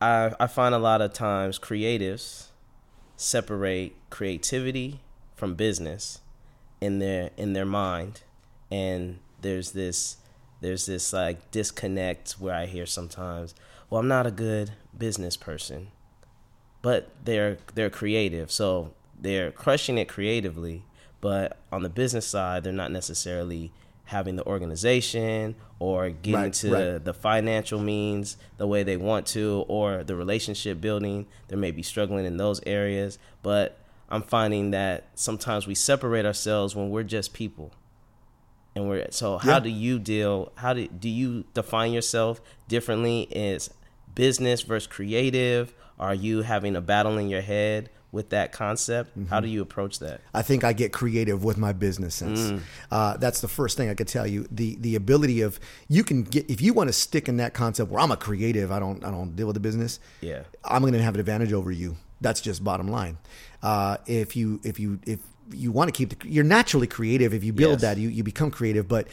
I 0.00 0.32
I 0.38 0.46
find 0.46 0.74
a 0.74 0.78
lot 0.78 1.00
of 1.00 1.12
times 1.12 1.58
creatives 1.58 2.48
separate 3.16 3.94
creativity 4.10 5.00
from 5.34 5.54
business 5.54 6.20
in 6.80 6.98
their 6.98 7.30
in 7.36 7.52
their 7.52 7.64
mind 7.66 8.22
and 8.70 9.18
there's 9.40 9.72
this 9.72 10.16
there's 10.60 10.86
this 10.86 11.12
like 11.12 11.50
disconnect 11.50 12.32
where 12.38 12.54
I 12.54 12.66
hear 12.66 12.86
sometimes, 12.86 13.54
well 13.90 14.00
I'm 14.00 14.08
not 14.08 14.26
a 14.26 14.30
good 14.30 14.72
business 14.96 15.36
person. 15.36 15.88
But 16.84 17.08
they're 17.24 17.56
they're 17.74 17.90
creative. 18.00 18.52
So 18.52 18.92
they're 19.18 19.50
crushing 19.50 19.96
it 19.96 20.06
creatively, 20.08 20.84
but 21.22 21.56
on 21.72 21.82
the 21.82 21.88
business 21.88 22.26
side 22.26 22.62
they're 22.62 22.72
not 22.84 22.92
necessarily 22.92 23.72
having 24.08 24.36
the 24.36 24.44
organization 24.46 25.54
or 25.78 26.10
getting 26.10 26.34
Right, 26.40 26.52
to 26.52 26.72
right. 26.72 27.04
the 27.08 27.14
financial 27.14 27.80
means 27.80 28.36
the 28.58 28.66
way 28.66 28.82
they 28.82 28.98
want 28.98 29.24
to 29.28 29.64
or 29.66 30.04
the 30.04 30.14
relationship 30.14 30.78
building 30.78 31.24
they 31.48 31.56
may 31.56 31.70
be 31.70 31.82
struggling 31.82 32.26
in 32.26 32.36
those 32.36 32.60
areas 32.66 33.18
but 33.42 33.78
i'm 34.10 34.20
finding 34.20 34.72
that 34.72 35.04
sometimes 35.14 35.66
we 35.66 35.74
separate 35.74 36.26
ourselves 36.26 36.76
when 36.76 36.90
we're 36.90 37.02
just 37.18 37.32
people 37.32 37.72
and 38.76 38.86
we're 38.90 39.06
so 39.10 39.38
how 39.38 39.52
Yeah. 39.54 39.60
do 39.60 39.68
you 39.70 39.98
deal 39.98 40.52
how 40.56 40.74
do, 40.74 40.86
do 40.86 41.08
you 41.08 41.44
define 41.54 41.92
yourself 41.94 42.42
differently 42.68 43.34
as 43.34 43.70
business 44.14 44.60
versus 44.60 44.86
creative 44.86 45.72
are 45.98 46.14
you 46.14 46.42
having 46.42 46.76
a 46.76 46.80
battle 46.80 47.18
in 47.18 47.28
your 47.28 47.40
head 47.42 47.90
with 48.12 48.30
that 48.30 48.52
concept 48.52 49.10
how 49.28 49.40
do 49.40 49.48
you 49.48 49.60
approach 49.60 49.98
that 49.98 50.20
I 50.32 50.42
think 50.42 50.62
I 50.62 50.72
get 50.72 50.92
creative 50.92 51.42
with 51.42 51.58
my 51.58 51.72
business 51.72 52.14
sense. 52.14 52.40
Mm. 52.52 52.60
Uh, 52.90 53.16
that's 53.16 53.40
the 53.40 53.48
first 53.48 53.76
thing 53.76 53.88
I 53.90 53.94
could 53.94 54.06
tell 54.06 54.24
you. 54.26 54.46
The 54.52 54.76
the 54.76 54.94
ability 54.94 55.40
of 55.40 55.58
you 55.88 56.04
can 56.04 56.22
get 56.22 56.48
if 56.48 56.60
you 56.60 56.72
want 56.74 56.88
to 56.88 56.92
stick 56.92 57.28
in 57.28 57.38
that 57.38 57.54
concept 57.54 57.90
where 57.90 58.00
I'm 58.00 58.12
a 58.12 58.16
creative, 58.16 58.70
I 58.70 58.78
don't 58.78 59.04
I 59.04 59.10
don't 59.10 59.34
deal 59.34 59.48
with 59.48 59.54
the 59.54 59.60
business. 59.60 59.98
Yeah. 60.20 60.44
I'm 60.64 60.82
going 60.82 60.92
to 60.92 61.02
have 61.02 61.14
an 61.14 61.20
advantage 61.20 61.52
over 61.52 61.72
you. 61.72 61.96
That's 62.20 62.40
just 62.40 62.62
bottom 62.62 62.86
line. 62.88 63.18
Uh, 63.62 63.96
if 64.06 64.36
you 64.36 64.60
if 64.62 64.78
you 64.78 65.00
if 65.06 65.18
you 65.52 65.72
want 65.72 65.88
to 65.88 65.92
keep 65.92 66.10
the, 66.20 66.28
you're 66.28 66.44
naturally 66.44 66.86
creative. 66.86 67.34
If 67.34 67.42
you 67.42 67.52
build 67.52 67.72
Yes. 67.74 67.80
that, 67.82 67.98
you 67.98 68.08
you 68.10 68.22
become 68.22 68.50
creative. 68.52 68.86
But 68.86 69.08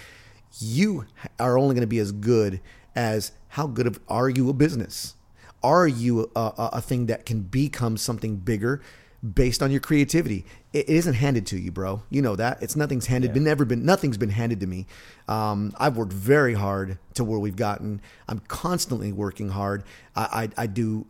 you 0.60 1.06
are 1.40 1.58
only 1.58 1.74
going 1.74 1.82
to 1.82 1.88
be 1.88 2.00
as 2.00 2.12
good 2.12 2.62
as 2.96 3.32
how 3.50 3.66
good 3.68 3.88
of 3.88 4.00
are 4.08 4.30
you 4.30 4.48
a 4.50 4.54
business? 4.54 5.16
Are 5.64 5.88
you 5.88 6.32
a, 6.36 6.40
a, 6.40 6.70
a 6.74 6.82
thing 6.82 7.06
that 7.08 7.26
can 7.26 7.42
become 7.42 7.98
something 7.98 8.38
bigger 8.38 8.82
based 9.22 9.62
on 9.62 9.72
your 9.72 9.80
creativity? 9.80 10.46
It, 10.74 10.90
it 10.90 10.96
isn't 10.96 11.14
handed 11.16 11.46
to 11.48 11.60
you, 11.60 11.72
bro. 11.72 12.04
You 12.10 12.22
know 12.22 12.36
that 12.36 12.62
it's 12.62 12.76
nothing's 12.76 13.08
handed. 13.08 13.28
Yeah. 13.30 13.34
Been 13.34 13.44
never 13.44 13.66
been. 13.66 13.86
Nothing's 13.86 14.18
been 14.18 14.30
handed 14.30 14.60
to 14.62 14.68
me. 14.68 14.88
Um, 15.28 15.74
I've 15.78 15.98
worked 15.98 16.14
very 16.14 16.54
hard 16.54 16.98
to 17.16 17.24
where 17.24 17.40
we've 17.40 17.56
gotten. 17.56 18.02
I'm 18.28 18.40
constantly 18.40 19.12
working 19.12 19.50
hard. 19.50 19.84
I, 20.16 20.50
I, 20.58 20.64
I 20.64 20.68
do. 20.68 21.06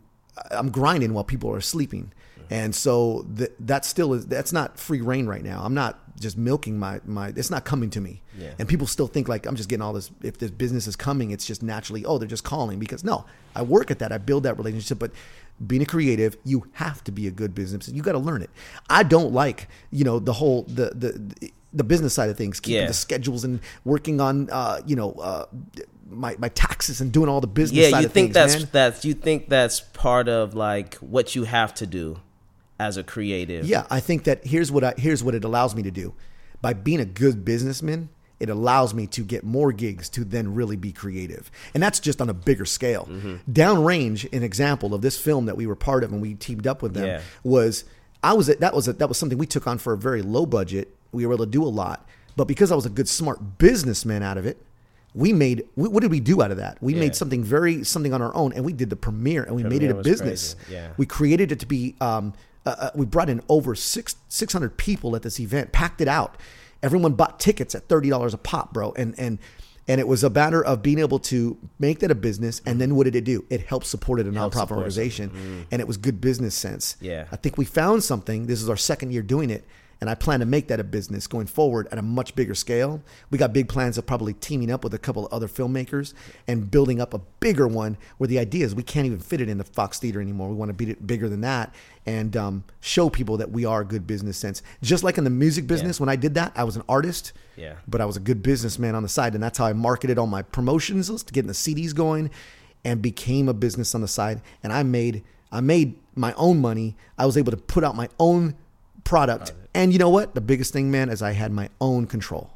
I'm 0.50 0.70
grinding 0.70 1.12
while 1.12 1.24
people 1.24 1.50
are 1.50 1.60
sleeping. 1.60 2.12
And 2.52 2.74
so 2.74 3.26
th- 3.36 3.52
that 3.60 3.84
still 3.84 4.12
is 4.14 4.26
that's 4.26 4.52
not 4.52 4.78
free 4.78 5.00
reign 5.00 5.26
right 5.26 5.42
now. 5.42 5.62
I'm 5.64 5.74
not 5.74 5.98
just 6.20 6.36
milking 6.36 6.78
my 6.78 7.00
my. 7.04 7.32
It's 7.34 7.50
not 7.50 7.64
coming 7.64 7.90
to 7.90 8.00
me. 8.00 8.22
Yeah. 8.38 8.52
And 8.58 8.68
people 8.68 8.86
still 8.86 9.06
think 9.06 9.28
like 9.28 9.46
I'm 9.46 9.56
just 9.56 9.68
getting 9.68 9.82
all 9.82 9.92
this. 9.92 10.10
If 10.22 10.38
this 10.38 10.50
business 10.50 10.86
is 10.86 10.94
coming, 10.96 11.30
it's 11.30 11.46
just 11.46 11.62
naturally. 11.62 12.04
Oh, 12.04 12.18
they're 12.18 12.28
just 12.28 12.44
calling 12.44 12.78
because 12.78 13.02
no, 13.04 13.24
I 13.56 13.62
work 13.62 13.90
at 13.90 13.98
that. 14.00 14.12
I 14.12 14.18
build 14.18 14.42
that 14.44 14.56
relationship. 14.58 14.98
But 14.98 15.12
being 15.66 15.82
a 15.82 15.86
creative, 15.86 16.36
you 16.44 16.66
have 16.72 17.02
to 17.04 17.12
be 17.12 17.26
a 17.26 17.30
good 17.30 17.54
business. 17.54 17.88
You 17.88 18.02
got 18.02 18.12
to 18.12 18.18
learn 18.18 18.42
it. 18.42 18.50
I 18.90 19.02
don't 19.02 19.32
like 19.32 19.68
you 19.90 20.04
know 20.04 20.18
the 20.18 20.34
whole 20.34 20.62
the 20.64 20.90
the 20.94 21.50
the 21.72 21.84
business 21.84 22.12
side 22.12 22.28
of 22.28 22.36
things, 22.36 22.60
keeping 22.60 22.82
Yeah. 22.82 22.86
the 22.88 22.92
schedules 22.92 23.44
and 23.44 23.60
working 23.84 24.20
on 24.20 24.50
uh, 24.50 24.80
you 24.86 24.94
know 24.96 25.12
uh, 25.12 25.46
my 26.10 26.36
my 26.38 26.48
taxes 26.50 27.00
and 27.00 27.10
doing 27.10 27.28
all 27.30 27.40
the 27.40 27.46
business. 27.46 27.78
yeah 27.84 27.90
side 27.90 28.02
you 28.02 28.08
think 28.08 28.26
things, 28.28 28.34
that's 28.34 28.56
man. 28.58 28.68
that's 28.72 29.04
you 29.06 29.14
think 29.14 29.48
that's 29.48 29.80
part 29.80 30.28
of 30.28 30.54
like 30.54 30.94
what 30.96 31.34
you 31.34 31.44
have 31.44 31.72
to 31.74 31.86
do 31.86 32.18
as 32.86 32.96
a 32.96 33.04
creative 33.04 33.64
Yeah, 33.66 33.86
I 33.90 34.00
think 34.00 34.24
that 34.24 34.38
here's 34.52 34.70
what 34.74 34.82
I 34.84 34.92
here's 34.96 35.22
what 35.24 35.34
it 35.34 35.44
allows 35.44 35.74
me 35.74 35.82
to 35.82 35.90
do. 35.90 36.14
By 36.60 36.72
being 36.74 37.00
a 37.00 37.04
good 37.24 37.44
businessman, 37.44 38.08
it 38.38 38.48
allows 38.48 38.92
me 38.94 39.06
to 39.08 39.22
get 39.34 39.42
more 39.44 39.72
gigs 39.72 40.08
to 40.10 40.24
then 40.24 40.54
really 40.54 40.76
be 40.76 40.92
creative. 40.92 41.50
And 41.74 41.82
that's 41.82 42.00
just 42.00 42.20
on 42.20 42.28
a 42.28 42.34
bigger 42.34 42.64
scale. 42.64 43.04
Downrange, 43.50 44.32
an 44.32 44.42
example 44.42 44.94
of 44.94 45.02
this 45.02 45.18
film 45.18 45.46
that 45.46 45.56
we 45.56 45.66
were 45.66 45.76
part 45.76 46.04
of 46.04 46.12
and 46.12 46.20
we 46.22 46.34
teamed 46.34 46.66
up 46.66 46.82
with 46.82 46.94
them 46.94 47.06
Yeah. 47.06 47.20
was 47.44 47.84
I 48.22 48.32
was 48.34 48.46
that 48.46 48.74
was 48.74 48.88
a, 48.88 48.92
that 48.94 49.08
was 49.08 49.18
something 49.18 49.38
we 49.38 49.46
took 49.46 49.66
on 49.66 49.78
for 49.78 49.92
a 49.92 49.98
very 49.98 50.22
low 50.22 50.46
budget. 50.46 50.94
We 51.12 51.26
were 51.26 51.34
able 51.34 51.44
to 51.44 51.50
do 51.50 51.64
a 51.64 51.68
lot, 51.82 52.08
but 52.36 52.44
because 52.46 52.70
I 52.72 52.74
was 52.76 52.86
a 52.86 52.90
good 52.90 53.08
smart 53.08 53.58
businessman 53.58 54.22
out 54.22 54.38
of 54.38 54.46
it, 54.46 54.58
we 55.14 55.32
made 55.32 55.64
we, 55.76 55.88
what 55.88 56.00
did 56.02 56.10
we 56.10 56.20
do 56.20 56.40
out 56.42 56.50
of 56.52 56.56
that? 56.58 56.78
We 56.80 56.94
Yeah. 56.94 57.00
made 57.00 57.16
something 57.16 57.42
very 57.44 57.84
something 57.84 58.14
on 58.14 58.22
our 58.22 58.34
own, 58.34 58.52
and 58.52 58.64
we 58.64 58.72
did 58.72 58.90
the 58.90 58.96
premiere, 58.96 59.42
and 59.42 59.54
we 59.56 59.62
made 59.64 59.82
it 59.82 59.90
a 59.90 59.94
business. 59.94 60.54
Yeah. 60.70 60.88
We 60.96 61.06
created 61.06 61.50
it 61.52 61.58
to 61.60 61.66
be. 61.66 61.96
Um, 62.00 62.32
uh, 62.64 62.74
uh, 62.78 62.90
we 62.94 63.06
brought 63.06 63.28
in 63.28 63.40
over 63.48 63.74
six 63.74 64.16
six 64.28 64.52
hundred 64.52 64.76
people 64.76 65.16
at 65.16 65.22
this 65.22 65.40
event, 65.40 65.72
packed 65.72 66.00
it 66.00 66.08
out. 66.08 66.36
Everyone 66.82 67.12
bought 67.14 67.40
tickets 67.40 67.74
at 67.74 67.88
thirty 67.88 68.10
dollars 68.10 68.34
a 68.34 68.38
pop, 68.38 68.72
bro, 68.72 68.92
and 68.92 69.14
and 69.18 69.38
and 69.88 70.00
it 70.00 70.06
was 70.06 70.22
a 70.22 70.30
matter 70.30 70.64
of 70.64 70.82
being 70.82 70.98
able 70.98 71.18
to 71.18 71.58
make 71.78 71.98
that 72.00 72.10
a 72.10 72.14
business. 72.14 72.62
And 72.64 72.80
then 72.80 72.94
what 72.94 73.04
did 73.04 73.16
it 73.16 73.24
do? 73.24 73.44
It 73.50 73.62
helped 73.62 73.86
supported 73.86 74.26
a 74.26 74.32
Helped 74.32 74.54
nonprofit 74.54 74.60
support 74.60 74.78
organization, 74.78 75.66
and 75.70 75.80
it 75.80 75.88
was 75.88 75.96
good 75.96 76.20
business 76.20 76.54
sense. 76.54 76.96
Yeah. 77.00 77.26
I 77.32 77.36
think 77.36 77.58
we 77.58 77.64
found 77.64 78.04
something. 78.04 78.46
This 78.46 78.62
is 78.62 78.68
our 78.68 78.76
second 78.76 79.12
year 79.12 79.22
doing 79.22 79.50
it, 79.50 79.64
and 80.02 80.10
I 80.10 80.16
plan 80.16 80.40
to 80.40 80.46
make 80.46 80.66
that 80.66 80.80
a 80.80 80.84
business 80.84 81.28
going 81.28 81.46
forward 81.46 81.86
at 81.92 81.96
a 81.96 82.02
much 82.02 82.34
bigger 82.34 82.56
scale. 82.56 83.00
We 83.30 83.38
got 83.38 83.52
big 83.52 83.68
plans 83.68 83.96
of 83.96 84.04
probably 84.04 84.34
teaming 84.34 84.68
up 84.68 84.82
with 84.82 84.92
a 84.94 84.98
couple 84.98 85.24
of 85.24 85.32
other 85.32 85.46
filmmakers 85.46 86.12
and 86.48 86.68
building 86.68 87.00
up 87.00 87.14
a 87.14 87.20
bigger 87.38 87.68
one. 87.68 87.96
Where 88.18 88.26
the 88.26 88.40
idea 88.40 88.66
is 88.66 88.74
we 88.74 88.82
can't 88.82 89.06
even 89.06 89.20
fit 89.20 89.40
it 89.40 89.48
in 89.48 89.58
the 89.58 89.64
Fox 89.64 90.00
Theater 90.00 90.20
anymore. 90.20 90.48
We 90.48 90.56
want 90.56 90.70
to 90.70 90.72
beat 90.72 90.88
it 90.88 91.06
bigger 91.06 91.28
than 91.28 91.42
that 91.42 91.72
and 92.04 92.36
um, 92.36 92.64
show 92.80 93.10
people 93.10 93.36
that 93.36 93.52
we 93.52 93.64
are 93.64 93.82
a 93.82 93.84
good 93.84 94.04
business 94.04 94.36
sense. 94.36 94.60
Just 94.82 95.04
like 95.04 95.18
in 95.18 95.24
the 95.24 95.30
music 95.30 95.68
business, 95.68 96.00
when 96.00 96.08
I 96.08 96.16
did 96.16 96.34
that, 96.34 96.50
I 96.56 96.64
was 96.64 96.74
an 96.74 96.82
artist. 96.88 97.32
Yeah. 97.54 97.74
But 97.86 98.00
I 98.00 98.04
was 98.04 98.16
a 98.16 98.20
good 98.20 98.42
businessman 98.42 98.96
on 98.96 99.04
the 99.04 99.08
side, 99.08 99.34
and 99.34 99.42
that's 99.42 99.58
how 99.58 99.66
I 99.66 99.72
marketed 99.72 100.18
all 100.18 100.26
my 100.26 100.42
promotions 100.42 101.10
list, 101.10 101.32
getting 101.32 101.46
the 101.46 101.54
CDs 101.54 101.94
going, 101.94 102.28
and 102.84 103.00
became 103.00 103.48
a 103.48 103.54
business 103.54 103.94
on 103.94 104.00
the 104.00 104.08
side. 104.08 104.42
And 104.64 104.72
I 104.72 104.82
made 104.82 105.22
I 105.52 105.60
made 105.60 105.94
my 106.16 106.32
own 106.32 106.60
money. 106.60 106.96
I 107.16 107.26
was 107.26 107.36
able 107.36 107.52
to 107.52 107.56
put 107.56 107.84
out 107.84 107.94
my 107.94 108.08
own 108.18 108.56
product. 109.04 109.52
And 109.74 109.92
you 109.92 109.98
know 109.98 110.10
what? 110.10 110.34
The 110.34 110.40
biggest 110.40 110.72
thing, 110.72 110.90
man, 110.90 111.08
is 111.08 111.22
I 111.22 111.32
had 111.32 111.52
my 111.52 111.68
own 111.80 112.06
control. 112.06 112.50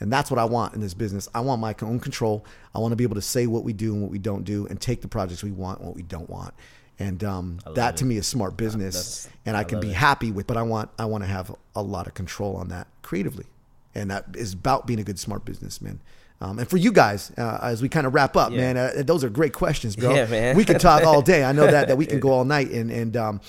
And 0.00 0.12
that's 0.12 0.30
what 0.30 0.38
I 0.38 0.44
want 0.44 0.74
in 0.74 0.80
this 0.80 0.94
business. 0.94 1.28
I 1.34 1.40
want 1.40 1.60
my 1.60 1.74
own 1.82 2.00
control. 2.00 2.44
I 2.74 2.80
want 2.80 2.92
to 2.92 2.96
be 2.96 3.04
able 3.04 3.14
to 3.14 3.22
say 3.22 3.46
what 3.46 3.62
we 3.62 3.72
do 3.72 3.92
and 3.94 4.02
what 4.02 4.10
we 4.10 4.18
don't 4.18 4.42
do, 4.44 4.66
and 4.66 4.80
take 4.80 5.00
the 5.00 5.08
projects 5.08 5.44
we 5.44 5.52
want 5.52 5.78
and 5.78 5.86
what 5.86 5.94
we 5.96 6.02
don't 6.02 6.28
want. 6.28 6.54
And 6.98 7.22
um, 7.24 7.58
that 7.74 7.96
to 7.98 8.04
me 8.04 8.16
is 8.16 8.26
smart 8.26 8.56
business, 8.56 9.24
That's- 9.24 9.28
and 9.46 9.56
I, 9.56 9.60
I 9.60 9.64
can 9.64 9.80
be 9.80 9.90
it. 9.90 9.94
happy 9.96 10.32
with. 10.32 10.46
But 10.48 10.56
I 10.56 10.62
want 10.62 10.90
I 10.98 11.04
want 11.04 11.22
to 11.24 11.28
have 11.28 11.54
a 11.76 11.82
lot 11.82 12.06
of 12.08 12.14
control 12.14 12.56
on 12.56 12.68
that 12.68 12.88
creatively, 13.02 13.46
and 13.94 14.10
that 14.10 14.26
is 14.34 14.52
about 14.54 14.86
being 14.86 14.98
a 14.98 15.04
good 15.04 15.18
smart 15.20 15.44
businessman. 15.44 16.00
Um, 16.40 16.58
and 16.58 16.68
for 16.68 16.76
you 16.76 16.90
guys, 16.90 17.30
uh, 17.38 17.60
as 17.62 17.80
we 17.80 17.88
kind 17.88 18.04
of 18.06 18.14
wrap 18.14 18.36
up, 18.36 18.50
Yeah. 18.50 18.72
man, 18.72 18.76
uh, 18.76 19.02
those 19.04 19.22
are 19.22 19.30
great 19.30 19.52
questions, 19.52 19.94
bro. 19.94 20.12
Yeah, 20.12 20.26
man. 20.26 20.56
We 20.56 20.64
could 20.64 20.80
talk 20.80 21.04
all 21.04 21.22
day. 21.22 21.44
I 21.44 21.52
know 21.52 21.66
that 21.70 21.86
that 21.88 21.96
we 21.96 22.06
can 22.06 22.18
go 22.26 22.30
all 22.30 22.44
night, 22.44 22.70
and 22.72 22.90
and 22.90 23.16
um, 23.16 23.40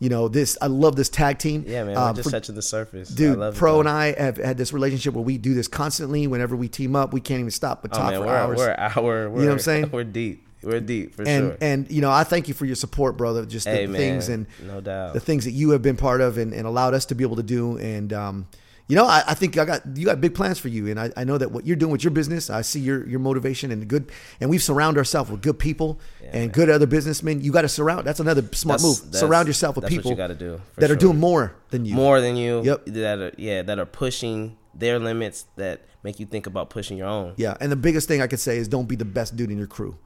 you 0.00 0.08
know 0.08 0.28
this. 0.28 0.56
I 0.62 0.66
love 0.68 0.94
this 0.96 1.08
tag 1.08 1.38
team. 1.38 1.64
yeah 1.66 1.84
man 1.84 1.96
Um, 1.96 2.08
we're 2.08 2.14
just 2.14 2.28
for- 2.28 2.32
touching 2.32 2.54
the 2.54 2.62
surface 2.62 3.12
I 3.12 3.14
Dude, 3.16 3.38
love 3.38 3.54
it, 3.54 3.58
Pro 3.58 3.74
though. 3.74 3.80
and 3.80 3.88
I 3.88 4.12
have 4.20 4.36
had 4.36 4.56
this 4.58 4.72
relationship 4.72 5.14
where 5.14 5.24
we 5.24 5.38
do 5.38 5.54
this 5.54 5.68
constantly. 5.68 6.26
Whenever 6.26 6.54
we 6.56 6.68
team 6.68 6.94
up, 6.96 7.12
we 7.12 7.20
can't 7.20 7.40
even 7.40 7.50
stop 7.50 7.82
but 7.82 7.90
oh 7.94 7.98
talk 7.98 8.10
man 8.12 8.20
for 8.20 8.26
we're, 8.26 8.34
hours. 8.36 8.58
we're 8.58 8.74
hour 8.78 9.30
we're, 9.30 9.40
know 9.40 9.46
what 9.46 9.52
I'm 9.52 9.58
saying? 9.58 9.90
we're 9.90 10.04
deep 10.04 10.46
We're 10.62 10.80
deep 10.80 11.14
for 11.14 11.22
and 11.22 11.28
sure. 11.28 11.50
and 11.60 11.84
and 11.84 11.90
you 11.90 12.00
know 12.00 12.10
I 12.10 12.24
thank 12.24 12.48
you 12.48 12.54
for 12.54 12.64
your 12.66 12.76
support, 12.76 13.16
brother. 13.16 13.44
Just 13.46 13.66
the 13.66 13.72
Hey, 13.72 13.86
man, 13.86 13.96
things 14.00 14.28
and 14.28 14.46
no 14.66 14.80
doubt. 14.80 15.14
the 15.14 15.20
things 15.20 15.44
that 15.44 15.52
you 15.52 15.70
have 15.70 15.82
been 15.82 15.96
part 15.96 16.20
of 16.20 16.38
and, 16.38 16.52
and 16.52 16.66
allowed 16.66 16.94
us 16.94 17.06
to 17.06 17.14
be 17.14 17.22
able 17.24 17.36
to 17.36 17.42
do. 17.42 17.78
And 17.78 18.12
um, 18.12 18.46
you 18.88 18.96
know, 18.96 19.04
I, 19.06 19.22
I 19.28 19.34
think 19.34 19.56
I 19.58 19.64
got 19.66 19.82
you 19.96 20.06
got 20.06 20.20
big 20.20 20.34
plans 20.34 20.58
for 20.58 20.68
you, 20.68 20.88
and 20.88 20.98
I, 20.98 21.12
I 21.16 21.24
know 21.24 21.36
that 21.38 21.52
what 21.52 21.66
you're 21.66 21.76
doing 21.76 21.92
with 21.92 22.02
your 22.02 22.10
business, 22.10 22.48
I 22.48 22.62
see 22.62 22.80
your 22.80 23.06
your 23.06 23.20
motivation 23.20 23.70
and 23.70 23.86
good. 23.86 24.10
And 24.40 24.48
we've 24.48 24.62
surrounded 24.62 24.98
ourselves 24.98 25.30
with 25.30 25.42
good 25.42 25.58
people 25.58 26.00
and 26.32 26.52
good 26.52 26.70
other 26.70 26.86
businessmen. 26.86 27.42
You 27.42 27.52
got 27.52 27.62
to 27.62 27.68
surround. 27.68 28.06
That's 28.06 28.20
another 28.20 28.42
smart 28.52 28.80
That's- 28.80 28.82
move. 28.82 28.98
that's- 29.12 29.20
Surround 29.20 29.46
yourself 29.46 29.76
with 29.76 29.82
that's 29.82 29.92
what 29.94 29.98
people 29.98 30.10
you 30.12 30.16
gotta 30.16 30.34
do, 30.34 30.60
that 30.76 30.90
are 30.90 30.96
doing 30.96 31.18
more 31.20 31.54
than 31.70 31.84
you. 31.84 31.94
more 31.94 32.20
than 32.20 32.36
you. 32.36 32.62
Yep. 32.64 32.86
That 32.86 33.18
are 33.18 33.32
yeah 33.36 33.62
that 33.62 33.78
are 33.78 33.86
pushing 33.86 34.56
their 34.74 34.98
limits 34.98 35.44
that 35.56 35.82
make 36.02 36.18
you 36.20 36.24
think 36.26 36.46
about 36.46 36.70
pushing 36.70 36.96
your 36.96 37.08
own. 37.08 37.34
Yeah, 37.36 37.56
and 37.60 37.70
the 37.70 37.76
biggest 37.76 38.08
thing 38.08 38.22
I 38.22 38.26
could 38.26 38.40
say 38.40 38.56
is 38.56 38.68
don't 38.68 38.88
be 38.88 38.96
the 38.96 39.04
best 39.04 39.36
dude 39.36 39.50
in 39.50 39.58
your 39.58 39.66
crew. 39.66 39.98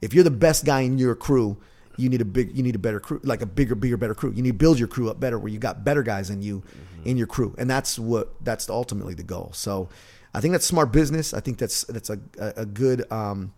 If 0.00 0.14
you're 0.14 0.24
the 0.24 0.30
best 0.30 0.64
guy 0.64 0.80
in 0.80 0.96
your 0.98 1.14
crew, 1.14 1.58
you 1.96 2.08
need 2.08 2.20
a 2.20 2.24
big, 2.24 2.56
you 2.56 2.62
need 2.62 2.74
a 2.74 2.78
better 2.78 3.00
crew, 3.00 3.20
like 3.22 3.42
a 3.42 3.46
bigger, 3.46 3.74
bigger, 3.74 3.96
better 3.96 4.14
crew. 4.14 4.32
You 4.32 4.42
need 4.42 4.50
to 4.50 4.54
build 4.58 4.78
your 4.78 4.88
crew 4.88 5.10
up 5.10 5.20
better, 5.20 5.38
where 5.38 5.52
you 5.52 5.58
got 5.58 5.84
better 5.84 6.02
guys 6.02 6.28
than 6.28 6.42
you 6.42 6.62
in 7.04 7.16
your 7.16 7.26
crew, 7.26 7.54
and 7.58 7.68
that's 7.68 7.98
what 7.98 8.34
that's 8.44 8.68
ultimately 8.70 9.14
the 9.14 9.22
goal. 9.24 9.50
So, 9.54 9.88
I 10.34 10.40
think 10.40 10.52
that's 10.52 10.64
smart 10.66 10.92
business. 10.92 11.34
I 11.34 11.40
think 11.40 11.58
that's 11.58 11.84
that's 11.84 12.10
a 12.10 12.18
a, 12.38 12.64
good 12.66 13.10
um, 13.12 13.52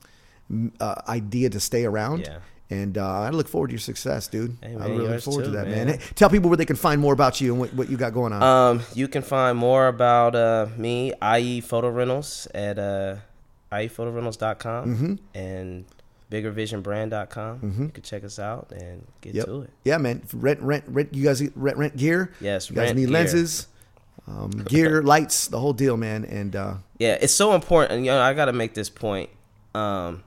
uh, 0.81 0.95
idea 1.09 1.51
to 1.51 1.61
stay 1.61 1.85
around. 1.85 2.21
Yeah. 2.21 2.39
And 2.71 2.97
uh, 2.97 3.07
I 3.21 3.29
look 3.29 3.47
forward 3.47 3.69
to 3.69 3.73
your 3.75 3.79
success, 3.79 4.27
dude. 4.27 4.57
Hey, 4.63 4.75
I 4.75 4.87
really 4.87 5.07
look 5.07 5.21
forward 5.21 5.45
to 5.45 5.51
that, 5.51 5.69
man. 5.69 5.87
man. 5.87 5.99
Hey, 5.99 6.05
tell 6.15 6.31
people 6.31 6.49
where 6.49 6.57
they 6.57 6.65
can 6.65 6.77
find 6.77 6.99
more 7.01 7.13
about 7.13 7.39
you 7.41 7.53
and 7.53 7.61
what, 7.61 7.75
what 7.75 7.91
you 7.91 7.99
got 7.99 8.15
going 8.15 8.33
on. 8.33 8.43
Um, 8.43 8.83
you 8.95 9.07
can 9.07 9.21
find 9.23 9.57
more 9.59 9.87
about 9.87 10.35
uh, 10.35 10.67
me, 10.79 11.13
IE 11.23 11.61
Photo 11.61 11.91
Rentals, 11.91 12.49
at 12.55 12.79
uh, 12.79 13.17
iephotorentals.com 13.71 14.87
Mm-hmm. 14.87 15.15
and 15.39 15.85
biggervisionbrand.com. 16.31 17.75
You 17.79 17.89
can 17.89 18.03
check 18.03 18.25
us 18.25 18.39
out 18.39 18.73
and 18.73 19.07
get 19.21 19.35
Yep. 19.35 19.45
to 19.47 19.61
it. 19.63 19.71
Yeah, 19.85 19.99
man. 19.99 20.23
Rent, 20.33 20.61
rent, 20.61 20.85
rent. 20.89 21.15
You 21.15 21.25
guys 21.25 21.43
rent, 21.55 21.77
rent 21.77 21.97
gear. 21.97 22.33
Yes, 22.41 22.71
You 22.71 22.77
guys 22.77 22.95
need 22.95 23.03
gear. 23.07 23.11
lenses, 23.13 23.67
um, 24.27 24.51
gear, 24.69 25.03
lights, 25.03 25.49
the 25.49 25.59
whole 25.59 25.73
deal, 25.73 25.97
man. 25.97 26.25
And 26.25 26.55
uh, 26.57 26.75
Yeah, 26.99 27.19
it's 27.21 27.35
so 27.35 27.55
important. 27.55 27.93
And, 27.93 28.05
You 28.07 28.13
know, 28.13 28.21
I 28.21 28.35
got 28.35 28.47
to 28.47 28.53
make 28.53 28.75
this 28.75 28.91
point. 28.91 29.31
Um, 29.75 30.23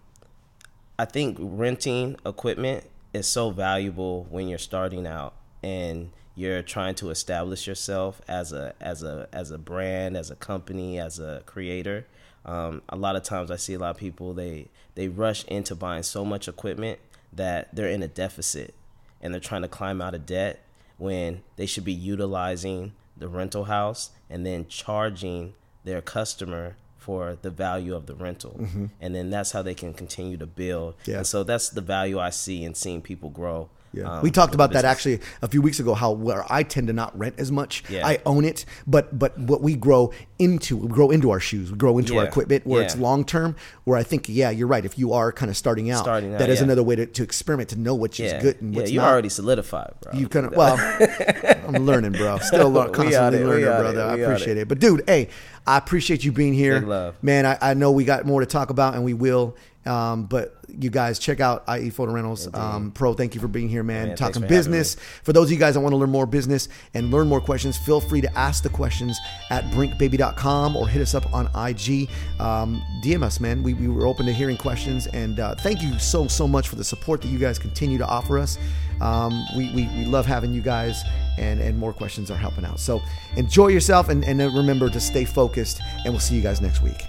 I 1.00 1.06
think 1.06 1.38
renting 1.40 2.18
equipment 2.26 2.84
is 3.14 3.28
so 3.28 3.50
valuable 3.52 4.26
when 4.30 4.48
you're 4.48 4.58
starting 4.58 5.06
out 5.08 5.34
and 5.64 6.12
you're 6.36 6.62
trying 6.62 6.96
to 6.96 7.10
establish 7.10 7.66
yourself 7.68 8.22
as 8.28 8.52
a 8.52 8.74
as 8.80 9.02
a 9.04 9.28
as 9.32 9.50
a 9.52 9.58
brand, 9.58 10.16
as 10.18 10.30
a 10.30 10.36
company, 10.36 11.00
as 11.00 11.18
a 11.20 11.42
creator. 11.46 12.06
Um, 12.46 12.82
a 12.90 12.96
lot 12.96 13.16
of 13.16 13.24
times, 13.24 13.52
I 13.52 13.58
see 13.58 13.74
a 13.74 13.80
lot 13.80 13.92
of 13.92 13.98
people 13.98 14.34
they 14.34 14.68
they 14.96 15.08
rush 15.08 15.44
into 15.46 15.76
buying 15.76 16.04
so 16.04 16.24
much 16.24 16.48
equipment 16.48 17.00
that 17.34 17.76
they're 17.76 17.90
in 17.90 18.02
a 18.02 18.08
deficit 18.08 18.74
and 19.22 19.34
they're 19.34 19.42
trying 19.42 19.62
to 19.64 19.68
climb 19.68 20.02
out 20.02 20.16
of 20.16 20.26
debt 20.26 20.64
when 20.98 21.44
they 21.56 21.66
should 21.66 21.84
be 21.86 21.94
utilizing 21.94 22.94
the 23.16 23.28
rental 23.28 23.66
house 23.66 24.12
and 24.30 24.46
then 24.46 24.66
charging 24.68 25.54
their 25.84 26.02
customer 26.02 26.76
for 26.98 27.38
the 27.42 27.50
value 27.50 27.96
of 27.96 28.06
the 28.06 28.16
rental. 28.16 28.60
And 29.00 29.16
then 29.16 29.30
that's 29.30 29.52
how 29.52 29.62
they 29.62 29.74
can 29.76 29.94
continue 29.94 30.38
to 30.38 30.46
build. 30.46 30.98
Mm-hmm. 31.00 31.12
Yeah. 31.12 31.18
And 31.18 31.28
so 31.28 31.44
that's 31.44 31.70
the 31.70 31.82
value 31.82 32.20
I 32.20 32.32
see 32.32 32.64
in 32.64 32.74
seeing 32.74 33.02
people 33.02 33.30
grow. 33.30 33.70
Yeah, 33.94 34.18
um, 34.18 34.22
we 34.24 34.32
talked 34.32 34.54
about 34.54 34.74
that 34.74 34.86
actually 34.86 35.20
a 35.42 35.48
few 35.48 35.62
weeks 35.62 35.80
ago. 35.80 35.94
How 35.94 36.12
where 36.12 36.46
I 36.52 36.64
tend 36.64 36.88
to 36.88 36.94
not 36.94 37.18
rent 37.18 37.36
as 37.38 37.52
much. 37.52 37.84
Yeah. 37.90 38.06
I 38.06 38.20
own 38.26 38.46
it, 38.46 38.66
but 38.86 39.18
but 39.18 39.38
what 39.40 39.62
we 39.62 39.76
grow 39.76 40.12
into, 40.40 40.78
we 40.78 40.88
grow 40.88 41.10
into 41.10 41.32
our 41.32 41.40
shoes, 41.40 41.72
we 41.72 41.78
grow 41.78 41.98
into 41.98 42.18
our 42.18 42.26
equipment 42.26 42.68
where 42.68 42.84
it's 42.84 42.96
long 42.98 43.24
term. 43.26 43.56
Where 43.86 43.98
I 43.98 44.04
think, 44.04 44.28
yeah, 44.28 44.50
you're 44.50 44.68
right. 44.68 44.84
If 44.84 45.00
you 45.00 45.14
are 45.14 45.32
kind 45.32 45.50
of 45.50 45.58
starting 45.58 45.90
out, 45.90 46.04
Starting 46.04 46.34
out, 46.34 46.40
that 46.40 46.50
is 46.50 46.60
yeah. 46.60 46.66
another 46.66 46.84
way 46.84 46.96
to, 46.96 47.06
to 47.06 47.24
experiment 47.24 47.70
to 47.70 47.80
know 47.80 47.96
what's 47.96 48.20
Yeah, 48.20 48.42
good 48.42 48.62
and 48.62 48.74
yeah, 48.74 48.80
what's 48.82 48.92
you're 48.92 49.02
not. 49.02 49.12
already 49.12 49.30
solidified, 49.30 49.94
bro. 50.02 50.14
You 50.14 50.28
kind 50.28 50.46
of 50.46 50.54
well, 50.54 50.78
I'm 51.68 51.86
learning, 51.86 52.12
bro. 52.12 52.38
Still 52.40 52.74
constantly 52.92 53.16
on 53.16 53.34
it, 53.34 53.40
we 53.40 53.46
learning, 53.46 53.66
brother. 53.66 54.02
I 54.04 54.18
appreciate 54.18 54.58
it. 54.58 54.62
it. 54.62 54.68
But 54.68 54.80
dude, 54.80 55.04
hey, 55.08 55.30
I 55.66 55.78
appreciate 55.78 56.24
you 56.24 56.32
being 56.32 56.54
here, 56.54 57.14
man. 57.22 57.46
I, 57.46 57.58
I 57.62 57.74
know 57.74 57.92
we 57.92 58.04
got 58.06 58.26
more 58.26 58.42
to 58.42 58.46
talk 58.46 58.70
about, 58.70 58.96
and 58.96 59.04
we 59.04 59.14
will. 59.14 59.56
Um, 59.88 60.26
but 60.26 60.58
you 60.68 60.90
guys 60.90 61.18
check 61.18 61.40
out 61.40 61.64
IE 61.70 61.90
Photo 61.90 62.12
Rentals 62.12 62.54
um, 62.54 62.92
Pro. 62.92 63.14
Thank 63.14 63.34
you 63.36 63.42
for 63.42 63.48
being 63.48 63.70
here, 63.70 63.84
man. 63.84 64.08
Thanks 64.08 64.20
Talking 64.20 64.42
for 64.42 64.48
business. 64.48 64.96
For 65.24 65.34
those 65.34 65.48
of 65.48 65.52
you 65.52 65.58
guys 65.58 65.76
that 65.76 65.80
want 65.80 65.94
to 65.94 65.98
learn 65.98 66.10
more 66.10 66.26
business 66.26 66.68
and 66.94 67.10
learn 67.10 67.28
more 67.28 67.40
questions, 67.40 67.78
feel 67.78 68.02
free 68.02 68.22
to 68.22 68.38
ask 68.38 68.64
the 68.64 68.70
questions 68.70 69.18
at 69.50 69.64
brinkbaby.com 69.72 70.76
or 70.76 70.88
hit 70.88 71.02
us 71.02 71.16
up 71.16 71.34
on 71.34 71.46
IG. 71.56 72.10
Um, 72.40 72.84
DM 73.02 73.24
us, 73.24 73.40
man. 73.40 73.64
We, 73.64 73.74
we 73.74 73.88
were 73.88 74.06
open 74.06 74.26
to 74.26 74.34
hearing 74.34 74.58
questions. 74.58 75.08
And 75.08 75.40
uh, 75.40 75.56
thank 75.56 75.82
you 75.82 75.98
so, 76.00 76.28
so 76.28 76.48
much 76.48 76.68
for 76.68 76.76
the 76.76 76.84
support 76.84 77.22
that 77.22 77.30
you 77.30 77.40
guys 77.40 77.58
continue 77.58 77.98
to 77.98 78.06
offer 78.06 78.38
us. 78.38 78.58
Um, 79.00 79.46
we, 79.56 79.72
we, 79.74 79.88
we 79.96 80.06
love 80.06 80.26
having 80.26 80.54
you 80.54 80.62
guys, 80.62 81.04
and, 81.38 81.62
and 81.62 81.78
more 81.78 81.94
questions 81.94 82.32
are 82.32 82.38
helping 82.38 82.66
out. 82.66 82.80
So 82.80 83.02
enjoy 83.36 83.68
yourself 83.68 84.10
and, 84.10 84.24
and 84.26 84.40
remember 84.40 84.90
to 84.90 85.00
stay 85.00 85.24
focused. 85.24 85.80
And 86.04 86.14
we'll 86.14 86.20
see 86.20 86.36
you 86.36 86.42
guys 86.42 86.62
next 86.62 86.82
week. 86.82 87.06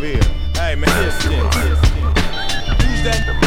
Hey, 0.00 0.76
man. 0.76 0.88
Who's 0.88 1.28
that 3.04 3.39